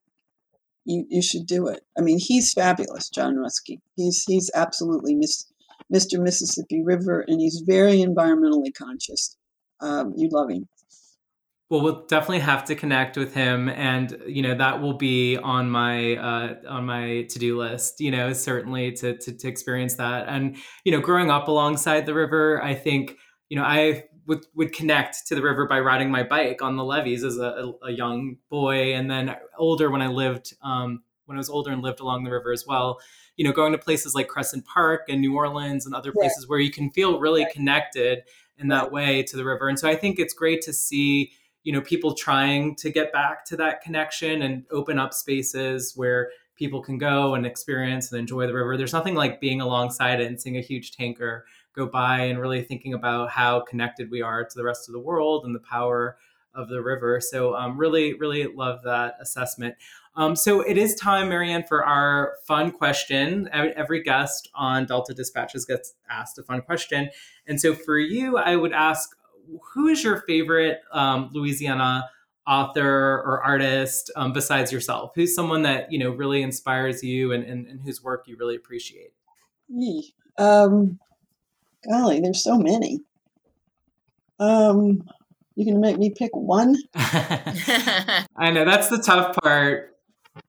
you, 0.85 1.07
you 1.09 1.23
should 1.23 1.47
do 1.47 1.67
it. 1.69 1.83
I 1.99 2.03
mean, 2.03 2.19
he's 2.19 2.53
fabulous, 2.53 3.09
John 3.09 3.37
Ruskey. 3.37 3.81
He's 3.97 4.25
he's 4.25 4.51
absolutely 4.55 5.17
Mr. 5.93 6.21
Mississippi 6.21 6.83
River, 6.83 7.25
and 7.27 7.41
he's 7.41 7.63
very 7.67 7.99
environmentally 7.99 8.73
conscious. 8.77 9.37
Um, 9.81 10.15
you'd 10.17 10.33
love 10.33 10.51
him. 10.51 10.69
Well, 11.71 11.81
we'll 11.81 12.07
definitely 12.07 12.41
have 12.41 12.65
to 12.67 12.75
connect 12.75 13.17
with 13.17 13.35
him, 13.35 13.69
and 13.71 14.17
you 14.27 14.43
know 14.43 14.55
that 14.55 14.83
will 14.83 14.95
be 14.95 15.39
on 15.39 15.71
my 15.71 16.17
uh, 16.17 16.55
on 16.69 16.85
my 16.85 17.23
to 17.31 17.39
do 17.39 17.59
list. 17.59 18.01
You 18.01 18.11
know, 18.11 18.33
certainly 18.33 18.93
to, 18.93 19.17
to 19.17 19.33
to 19.33 19.49
experience 19.49 19.95
that, 19.95 20.29
and 20.29 20.57
you 20.85 20.93
know, 20.93 21.01
growing 21.01 21.31
up 21.31 21.49
alongside 21.49 22.05
the 22.05 22.15
river, 22.15 22.63
I 22.63 22.75
think 22.75 23.17
you 23.49 23.57
know 23.57 23.65
I 23.65 24.05
would 24.27 24.47
would 24.55 24.73
connect 24.73 25.27
to 25.27 25.35
the 25.35 25.43
river 25.43 25.67
by 25.67 25.81
riding 25.81 26.11
my 26.11 26.23
bike 26.23 26.63
on 26.63 26.77
the 26.77 26.85
levees 26.85 27.25
as 27.25 27.39
a, 27.39 27.73
a 27.83 27.91
young 27.91 28.37
boy, 28.49 28.95
and 28.95 29.11
then 29.11 29.35
older 29.59 29.91
when 29.91 30.03
I 30.03 30.09
lived 30.09 30.55
um, 30.63 31.03
when 31.27 31.37
I 31.37 31.41
was 31.41 31.51
older 31.51 31.71
and 31.71 31.83
lived 31.83 32.01
along 32.01 32.25
the 32.25 32.31
river 32.31 32.53
as 32.53 32.67
well. 32.67 33.01
You 33.37 33.45
know, 33.45 33.53
going 33.53 33.73
to 33.73 33.79
places 33.79 34.15
like 34.15 34.29
Crescent 34.29 34.65
Park 34.65 35.03
and 35.09 35.21
New 35.21 35.35
Orleans 35.35 35.87
and 35.87 35.95
other 35.95 36.13
places 36.13 36.49
where 36.49 36.61
you 36.61 36.71
can 36.71 36.91
feel 36.91 37.19
really 37.19 37.47
connected 37.53 38.23
in 38.59 38.69
that 38.69 38.93
way 38.93 39.23
to 39.25 39.37
the 39.37 39.45
river. 39.45 39.69
And 39.69 39.79
so 39.79 39.89
I 39.89 39.97
think 39.97 40.19
it's 40.19 40.35
great 40.35 40.63
to 40.63 40.73
see 40.73 41.33
you 41.65 41.73
know 41.73 41.81
people 41.81 42.15
trying 42.15 42.77
to 42.77 42.91
get 42.91 43.13
back 43.13 43.45
to 43.47 43.57
that 43.57 43.81
connection 43.83 44.43
and 44.43 44.65
open 44.71 44.99
up 44.99 45.13
spaces 45.13 45.95
where 45.97 46.31
people 46.57 46.81
can 46.81 46.99
go 46.99 47.35
and 47.35 47.45
experience 47.45 48.13
and 48.13 48.21
enjoy 48.21 48.47
the 48.47 48.55
river. 48.55 48.77
There's 48.77 48.93
nothing 48.93 49.15
like 49.15 49.41
being 49.41 49.61
alongside 49.61 50.21
it 50.21 50.27
and 50.27 50.41
seeing 50.41 50.57
a 50.57 50.61
huge 50.61 50.93
tanker 50.93 51.47
go 51.75 51.87
by 51.87 52.21
and 52.21 52.39
really 52.39 52.63
thinking 52.63 52.95
about 52.95 53.31
how 53.31 53.61
connected 53.61 54.11
we 54.11 54.23
are 54.23 54.45
to 54.45 54.57
the 54.57 54.65
rest 54.65 54.89
of 54.89 54.93
the 54.93 55.01
world 55.01 55.45
and 55.45 55.55
the 55.55 55.61
power 55.61 56.17
of 56.55 56.69
the 56.69 56.81
river. 56.81 57.21
So, 57.21 57.55
um, 57.57 57.77
really, 57.77 58.15
really 58.15 58.47
love 58.47 58.83
that 58.85 59.17
assessment. 59.21 59.75
Um, 60.17 60.37
so, 60.37 60.61
it 60.61 60.79
is 60.79 60.95
time, 60.95 61.29
Mary 61.29 61.51
Ann, 61.51 61.65
for 61.65 61.85
our 61.85 62.35
fun 62.47 62.71
question. 62.71 63.49
Every 63.53 64.03
guest 64.03 64.49
on 64.55 64.87
Delta 64.87 65.15
Dispatches 65.15 65.65
gets 65.65 65.95
asked 66.09 66.39
a 66.39 66.43
fun 66.43 66.63
question. 66.63 67.11
And 67.47 67.61
so, 67.61 67.75
for 67.75 67.99
you, 67.99 68.39
I 68.39 68.57
would 68.57 68.73
ask 68.73 69.11
who 69.73 69.89
is 69.89 70.03
your 70.03 70.21
favorite 70.23 70.81
um, 70.93 71.31
Louisiana 71.33 72.09
author 72.47 73.23
or 73.25 73.43
artist 73.43 74.11
um, 74.17 74.33
besides 74.33 74.73
yourself? 74.73 75.13
Who's 75.15 75.35
someone 75.35 75.63
that 75.63 75.91
you 75.91 75.99
know 75.99 76.11
really 76.11 76.43
inspires 76.43 77.03
you 77.03 77.33
and, 77.33 77.45
and, 77.45 77.67
and 77.67 77.81
whose 77.81 78.03
work 78.03 78.25
you 78.27 78.37
really 78.37 78.57
appreciate? 78.57 79.13
Um, 80.39 80.99
golly, 81.89 82.21
there's 82.21 82.43
so 82.43 82.57
many. 82.57 83.01
Um, 84.39 85.03
you 85.55 85.65
can 85.65 85.81
make 85.81 85.99
me 85.99 86.11
pick 86.11 86.31
one. 86.35 86.77
I 86.95 88.51
know 88.53 88.65
that's 88.65 88.89
the 88.89 88.99
tough 88.99 89.37
part. 89.43 89.97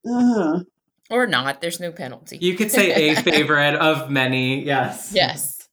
Uh-huh. 0.05 0.63
Or 1.09 1.27
not. 1.27 1.61
There's 1.61 1.79
no 1.79 1.91
penalty. 1.91 2.37
You 2.41 2.55
could 2.55 2.71
say 2.71 3.11
a 3.11 3.15
favorite 3.21 3.75
of 3.75 4.09
many. 4.09 4.63
Yes. 4.63 5.11
Yes. 5.13 5.67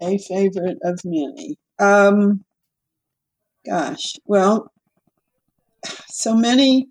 A 0.00 0.18
favorite 0.18 0.78
of 0.84 1.00
many. 1.04 1.56
Um, 1.80 2.44
gosh, 3.66 4.14
well, 4.24 4.72
so 6.08 6.34
many, 6.34 6.88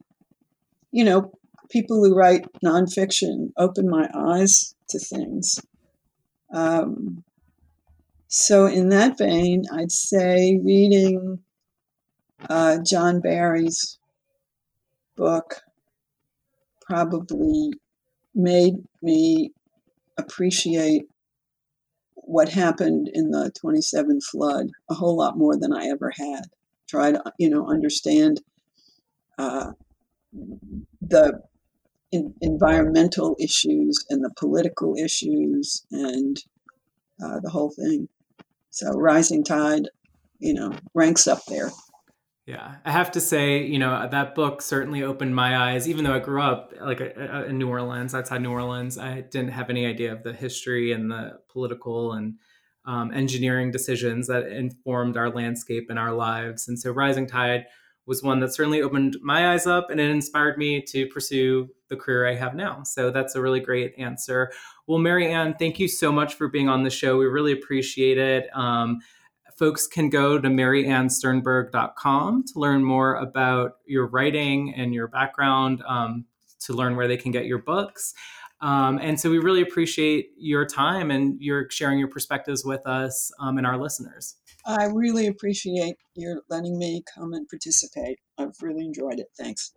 you 0.92 1.06
know, 1.06 1.32
people 1.70 2.04
who 2.04 2.16
write 2.16 2.46
nonfiction 2.64 3.52
open 3.58 3.90
my 3.90 4.10
eyes 4.14 4.76
to 4.90 5.00
things. 5.00 5.60
Um, 6.54 7.24
so, 8.28 8.66
in 8.66 8.90
that 8.90 9.18
vein, 9.18 9.64
I'd 9.72 9.92
say 9.92 10.60
reading 10.64 11.40
uh, 12.50 12.80
John 12.86 13.22
Barry's 13.22 14.00
book 15.16 15.62
probably 16.82 17.72
made 18.34 18.76
me 19.02 19.52
appreciate 20.18 21.04
what 22.16 22.50
happened 22.50 23.10
in 23.14 23.32
the 23.32 23.52
27 23.60 24.22
flood 24.22 24.68
a 24.90 24.94
whole 24.94 25.18
lot 25.18 25.38
more 25.38 25.58
than 25.58 25.74
I 25.74 25.86
ever 25.86 26.12
had. 26.16 26.46
try 26.88 27.12
to 27.12 27.22
you 27.38 27.50
know 27.50 27.68
understand 27.68 28.42
uh, 29.38 29.72
the 31.02 31.42
in, 32.12 32.34
environmental 32.42 33.36
issues 33.40 34.06
and 34.10 34.24
the 34.24 34.34
political 34.38 34.96
issues 34.98 35.86
and 35.92 36.38
uh, 37.24 37.40
the 37.42 37.50
whole 37.50 37.72
thing. 37.72 38.08
So 38.78 38.92
rising 38.92 39.44
tide, 39.44 39.90
you 40.38 40.54
know, 40.54 40.72
ranks 40.94 41.26
up 41.26 41.44
there. 41.46 41.72
Yeah, 42.46 42.76
I 42.86 42.92
have 42.92 43.10
to 43.14 43.20
say, 43.20 43.64
you 43.64 43.80
know, 43.80 44.08
that 44.08 44.36
book 44.36 44.62
certainly 44.62 45.02
opened 45.02 45.36
my 45.36 45.58
eyes. 45.58 45.90
Even 45.90 46.04
though 46.04 46.14
I 46.14 46.20
grew 46.20 46.44
up 46.44 46.74
like 46.80 47.02
in 47.02 47.58
New 47.58 47.70
Orleans, 47.70 48.14
outside 48.14 48.44
New 48.44 48.52
Orleans, 48.52 49.00
I 49.00 49.22
didn't 49.22 49.50
have 49.50 49.72
any 49.72 49.88
idea 49.88 50.14
of 50.14 50.22
the 50.22 50.32
history 50.32 50.92
and 50.92 51.10
the 51.10 51.40
political 51.50 52.14
and 52.14 52.36
um, 52.86 53.12
engineering 53.12 53.72
decisions 53.72 54.28
that 54.28 54.46
informed 54.48 55.18
our 55.18 55.32
landscape 55.32 55.88
and 55.90 55.98
our 55.98 56.14
lives. 56.14 56.68
And 56.68 56.78
so, 56.80 56.92
Rising 56.92 57.26
Tide 57.26 57.66
was 58.08 58.24
one 58.24 58.40
that 58.40 58.54
certainly 58.54 58.82
opened 58.82 59.18
my 59.22 59.52
eyes 59.52 59.68
up 59.68 59.90
and 59.90 60.00
it 60.00 60.10
inspired 60.10 60.58
me 60.58 60.82
to 60.82 61.06
pursue 61.08 61.70
the 61.90 61.96
career 61.96 62.28
I 62.28 62.36
have 62.36 62.56
now. 62.56 62.82
So 62.84 63.12
that's 63.12 63.36
a 63.36 63.42
really 63.42 63.60
great 63.60 63.94
answer. 63.98 64.52
Well, 64.88 64.98
Mary 64.98 65.32
Ann, 65.32 65.56
thank 65.60 65.80
you 65.80 65.88
so 65.88 66.12
much 66.12 66.36
for 66.36 66.48
being 66.48 66.70
on 66.70 66.84
the 66.84 66.90
show. 66.90 67.18
We 67.18 67.26
really 67.26 67.52
appreciate 67.52 68.18
it. 68.18 68.48
Um, 68.56 69.00
folks 69.58 69.88
can 69.88 70.10
go 70.10 70.40
to 70.40 70.48
maryannsternberg.com 70.48 72.44
to 72.44 72.60
learn 72.60 72.84
more 72.84 73.16
about 73.16 73.74
your 73.86 74.08
writing 74.08 74.74
and 74.74 74.94
your 74.94 75.08
background, 75.08 75.84
um, 75.88 76.26
to 76.60 76.74
learn 76.74 76.96
where 76.96 77.08
they 77.08 77.18
can 77.18 77.32
get 77.32 77.46
your 77.46 77.60
books. 77.60 78.14
Um, 78.62 79.00
and 79.02 79.20
so 79.20 79.30
we 79.30 79.38
really 79.38 79.62
appreciate 79.62 80.32
your 80.38 80.66
time 80.66 81.12
and 81.12 81.40
your 81.42 81.70
sharing 81.70 82.00
your 82.00 82.08
perspectives 82.08 82.66
with 82.66 82.86
us 82.88 83.32
um, 83.40 83.58
and 83.58 83.68
our 83.68 83.78
listeners. 83.78 84.36
I 84.68 84.86
really 84.86 85.28
appreciate 85.28 85.96
your 86.16 86.42
letting 86.50 86.78
me 86.78 87.02
come 87.16 87.34
and 87.34 87.48
participate. 87.48 88.20
I've 88.38 88.56
really 88.62 88.86
enjoyed 88.86 89.20
it. 89.20 89.28
Thanks. 89.38 89.72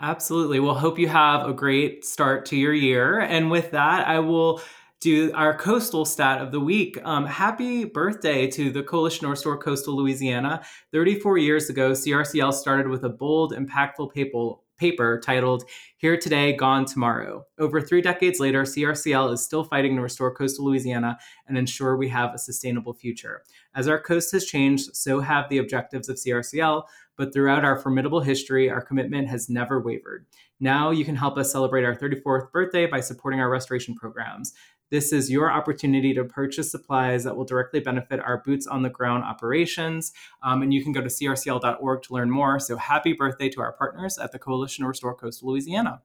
Absolutely. 0.00 0.60
Well, 0.60 0.74
hope 0.74 0.98
you 0.98 1.08
have 1.08 1.48
a 1.48 1.52
great 1.52 2.04
start 2.04 2.46
to 2.46 2.56
your 2.56 2.72
year. 2.72 3.18
And 3.18 3.50
with 3.50 3.72
that, 3.72 4.06
I 4.06 4.20
will 4.20 4.60
do 5.00 5.32
our 5.34 5.56
coastal 5.56 6.04
stat 6.04 6.40
of 6.40 6.52
the 6.52 6.60
week. 6.60 6.98
Um, 7.04 7.26
happy 7.26 7.84
birthday 7.84 8.46
to 8.52 8.70
the 8.70 8.82
Coalition 8.82 9.24
to 9.24 9.30
Restore 9.30 9.58
Coastal 9.58 9.96
Louisiana. 9.96 10.62
34 10.92 11.38
years 11.38 11.68
ago, 11.68 11.92
CRCL 11.92 12.52
started 12.52 12.88
with 12.88 13.04
a 13.04 13.08
bold, 13.08 13.52
impactful 13.52 14.12
paper, 14.12 14.52
paper 14.76 15.20
titled 15.24 15.64
Here 15.96 16.16
Today, 16.16 16.52
Gone 16.52 16.84
Tomorrow. 16.84 17.44
Over 17.58 17.80
three 17.80 18.02
decades 18.02 18.40
later, 18.40 18.62
CRCL 18.62 19.32
is 19.32 19.44
still 19.44 19.64
fighting 19.64 19.96
to 19.96 20.02
restore 20.02 20.34
coastal 20.34 20.66
Louisiana 20.66 21.18
and 21.46 21.56
ensure 21.56 21.96
we 21.96 22.08
have 22.08 22.34
a 22.34 22.38
sustainable 22.38 22.92
future. 22.92 23.42
As 23.74 23.88
our 23.88 24.00
coast 24.00 24.32
has 24.32 24.46
changed, 24.46 24.94
so 24.96 25.20
have 25.20 25.48
the 25.48 25.58
objectives 25.58 26.08
of 26.08 26.16
CRCL, 26.16 26.84
but 27.16 27.32
throughout 27.32 27.64
our 27.64 27.78
formidable 27.78 28.20
history, 28.20 28.70
our 28.70 28.82
commitment 28.82 29.28
has 29.28 29.48
never 29.48 29.80
wavered. 29.80 30.26
Now 30.60 30.90
you 30.90 31.04
can 31.04 31.16
help 31.16 31.36
us 31.38 31.52
celebrate 31.52 31.84
our 31.84 31.96
34th 31.96 32.52
birthday 32.52 32.86
by 32.86 33.00
supporting 33.00 33.40
our 33.40 33.50
restoration 33.50 33.94
programs. 33.94 34.54
This 34.90 35.12
is 35.12 35.30
your 35.30 35.50
opportunity 35.50 36.14
to 36.14 36.24
purchase 36.24 36.70
supplies 36.70 37.24
that 37.24 37.36
will 37.36 37.44
directly 37.44 37.80
benefit 37.80 38.20
our 38.20 38.42
boots 38.44 38.66
on 38.66 38.82
the 38.82 38.90
ground 38.90 39.24
operations. 39.24 40.12
Um, 40.42 40.62
and 40.62 40.72
you 40.72 40.82
can 40.82 40.92
go 40.92 41.00
to 41.00 41.08
crcl.org 41.08 42.02
to 42.02 42.14
learn 42.14 42.30
more. 42.30 42.58
So 42.60 42.76
happy 42.76 43.12
birthday 43.12 43.48
to 43.50 43.60
our 43.60 43.72
partners 43.72 44.18
at 44.18 44.32
the 44.32 44.38
Coalition 44.38 44.84
to 44.84 44.88
Restore 44.88 45.14
Coastal 45.14 45.50
Louisiana. 45.50 46.02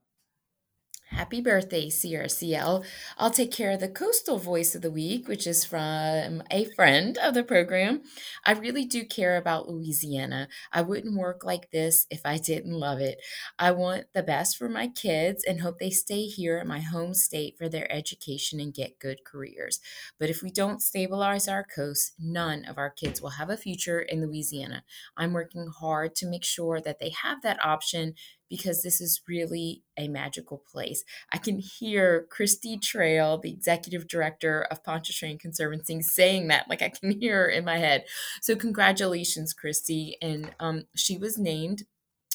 Happy 1.12 1.41
birthday, 1.41 1.89
CRCL. 1.89 2.86
I'll 3.17 3.32
take 3.32 3.52
care 3.52 3.71
of 3.71 3.82
the 3.82 3.89
coastal 3.89 4.39
voice 4.39 4.76
of 4.76 4.82
the 4.82 4.89
week, 4.89 5.28
which 5.28 5.45
is 5.45 5.65
from 5.65 6.41
a 6.50 6.63
friend 6.74 7.17
of 7.17 7.34
the 7.34 7.43
program. 7.43 8.04
I 8.45 8.54
really 8.54 8.86
do 8.86 9.04
care 9.04 9.36
about 9.36 9.67
Louisiana. 9.67 10.47
I 10.71 10.82
wouldn't 10.84 11.19
work 11.19 11.43
like 11.43 11.69
this 11.71 12.08
if 12.10 12.21
I 12.24 12.38
didn't 12.38 12.80
love 12.80 13.02
it. 13.02 13.17
I 13.60 13.71
want 13.71 14.06
the 14.13 14.24
best 14.24 14.56
for 14.56 14.69
my 14.69 14.88
kids 14.88 15.43
and 15.43 15.60
hope 15.60 15.80
they 15.80 15.89
stay 15.89 16.28
here 16.28 16.60
in 16.60 16.67
my 16.69 16.80
home 16.80 17.13
state 17.13 17.58
for 17.58 17.67
their 17.67 17.91
education 17.91 18.62
and 18.62 18.74
get 18.74 18.97
good 18.97 19.26
careers. 19.26 19.82
But 20.17 20.30
if 20.30 20.41
we 20.41 20.50
don't 20.50 20.82
stabilize 20.82 21.50
our 21.50 21.65
coast, 21.65 22.13
none 22.19 22.63
of 22.63 22.78
our 22.78 22.89
kids 22.89 23.21
will 23.21 23.32
have 23.32 23.50
a 23.50 23.58
future 23.58 24.00
in 24.00 24.26
Louisiana. 24.26 24.86
I'm 25.17 25.34
working 25.34 25.67
hard 25.67 26.15
to 26.15 26.26
make 26.26 26.45
sure 26.45 26.80
that 26.80 27.00
they 27.00 27.10
have 27.10 27.41
that 27.41 27.62
option 27.62 28.13
because 28.51 28.83
this 28.83 28.99
is 28.99 29.21
really 29.29 29.81
a 29.97 30.09
magical 30.09 30.61
place. 30.69 31.05
I 31.31 31.37
can 31.37 31.57
hear 31.57 32.27
Kristi 32.29 32.79
Trail, 32.79 33.37
the 33.37 33.49
executive 33.49 34.09
director 34.09 34.67
of 34.69 34.83
Pontchartrain 34.83 35.39
Conservancy, 35.39 36.01
saying 36.01 36.49
that. 36.49 36.69
Like 36.69 36.81
I 36.81 36.89
can 36.89 37.11
hear 37.19 37.43
her 37.43 37.49
in 37.49 37.63
my 37.63 37.77
head. 37.77 38.03
So 38.41 38.57
congratulations, 38.57 39.55
Kristi. 39.55 40.15
And 40.21 40.53
um, 40.59 40.83
she 40.93 41.17
was 41.17 41.39
named 41.39 41.83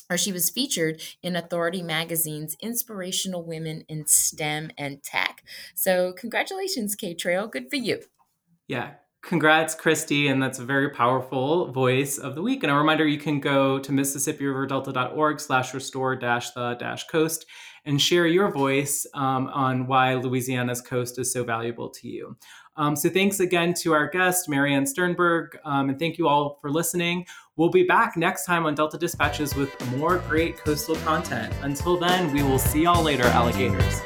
or 0.09 0.17
she 0.17 0.33
was 0.33 0.49
featured 0.49 1.03
in 1.23 1.37
Authority 1.37 1.83
Magazine's 1.83 2.57
Inspirational 2.61 3.45
Women 3.45 3.85
in 3.87 4.07
STEM 4.07 4.71
and 4.79 5.03
Tech. 5.03 5.43
So, 5.75 6.13
congratulations, 6.13 6.95
K 6.95 7.13
Trail. 7.13 7.49
Good 7.49 7.69
for 7.69 7.77
you. 7.77 8.03
Yeah, 8.69 8.93
Congrats, 9.27 9.75
Kristi, 9.75 10.31
and 10.31 10.41
that's 10.41 10.61
a 10.61 10.65
very 10.65 10.89
powerful 10.89 11.73
voice 11.73 12.17
of 12.17 12.37
the 12.37 12.43
week. 12.43 12.63
And 12.63 12.71
a 12.71 12.77
reminder, 12.77 13.05
you 13.05 13.19
can 13.19 13.41
go 13.41 13.77
to 13.81 13.91
MississippiRiverDelta.org 13.91 15.41
slash 15.41 15.75
restore 15.75 16.15
dash 16.15 16.53
the 16.53 16.75
dash 16.75 17.09
coast 17.09 17.45
and 17.85 18.01
share 18.01 18.29
your 18.29 18.53
voice 18.53 19.05
um, 19.15 19.49
on 19.49 19.89
why 19.89 20.15
Louisiana's 20.15 20.81
coast 20.81 21.19
is 21.19 21.33
so 21.33 21.43
valuable 21.43 21.89
to 21.91 22.09
you. 22.09 22.37
Um, 22.77 22.95
so 22.95 23.09
thanks 23.09 23.41
again 23.41 23.75
to 23.83 23.95
our 23.95 24.09
guest, 24.09 24.49
Mary 24.49 24.73
Ann 24.73 24.87
Sternberg, 24.87 25.59
um, 25.65 25.89
and 25.89 25.99
thank 25.99 26.19
you 26.19 26.29
all 26.29 26.59
for 26.61 26.71
listening. 26.71 27.27
We'll 27.57 27.71
be 27.71 27.83
back 27.83 28.17
next 28.17 28.45
time 28.45 28.65
on 28.65 28.77
Delta 28.77 28.97
Dispatches 28.97 29.57
with 29.57 29.75
more 29.97 30.19
great 30.29 30.57
coastal 30.59 30.95
content. 30.97 31.53
Until 31.63 31.99
then, 31.99 32.33
we 32.33 32.45
will 32.45 32.61
see 32.61 32.83
y'all 32.83 33.03
later, 33.03 33.25
alligators. 33.25 34.03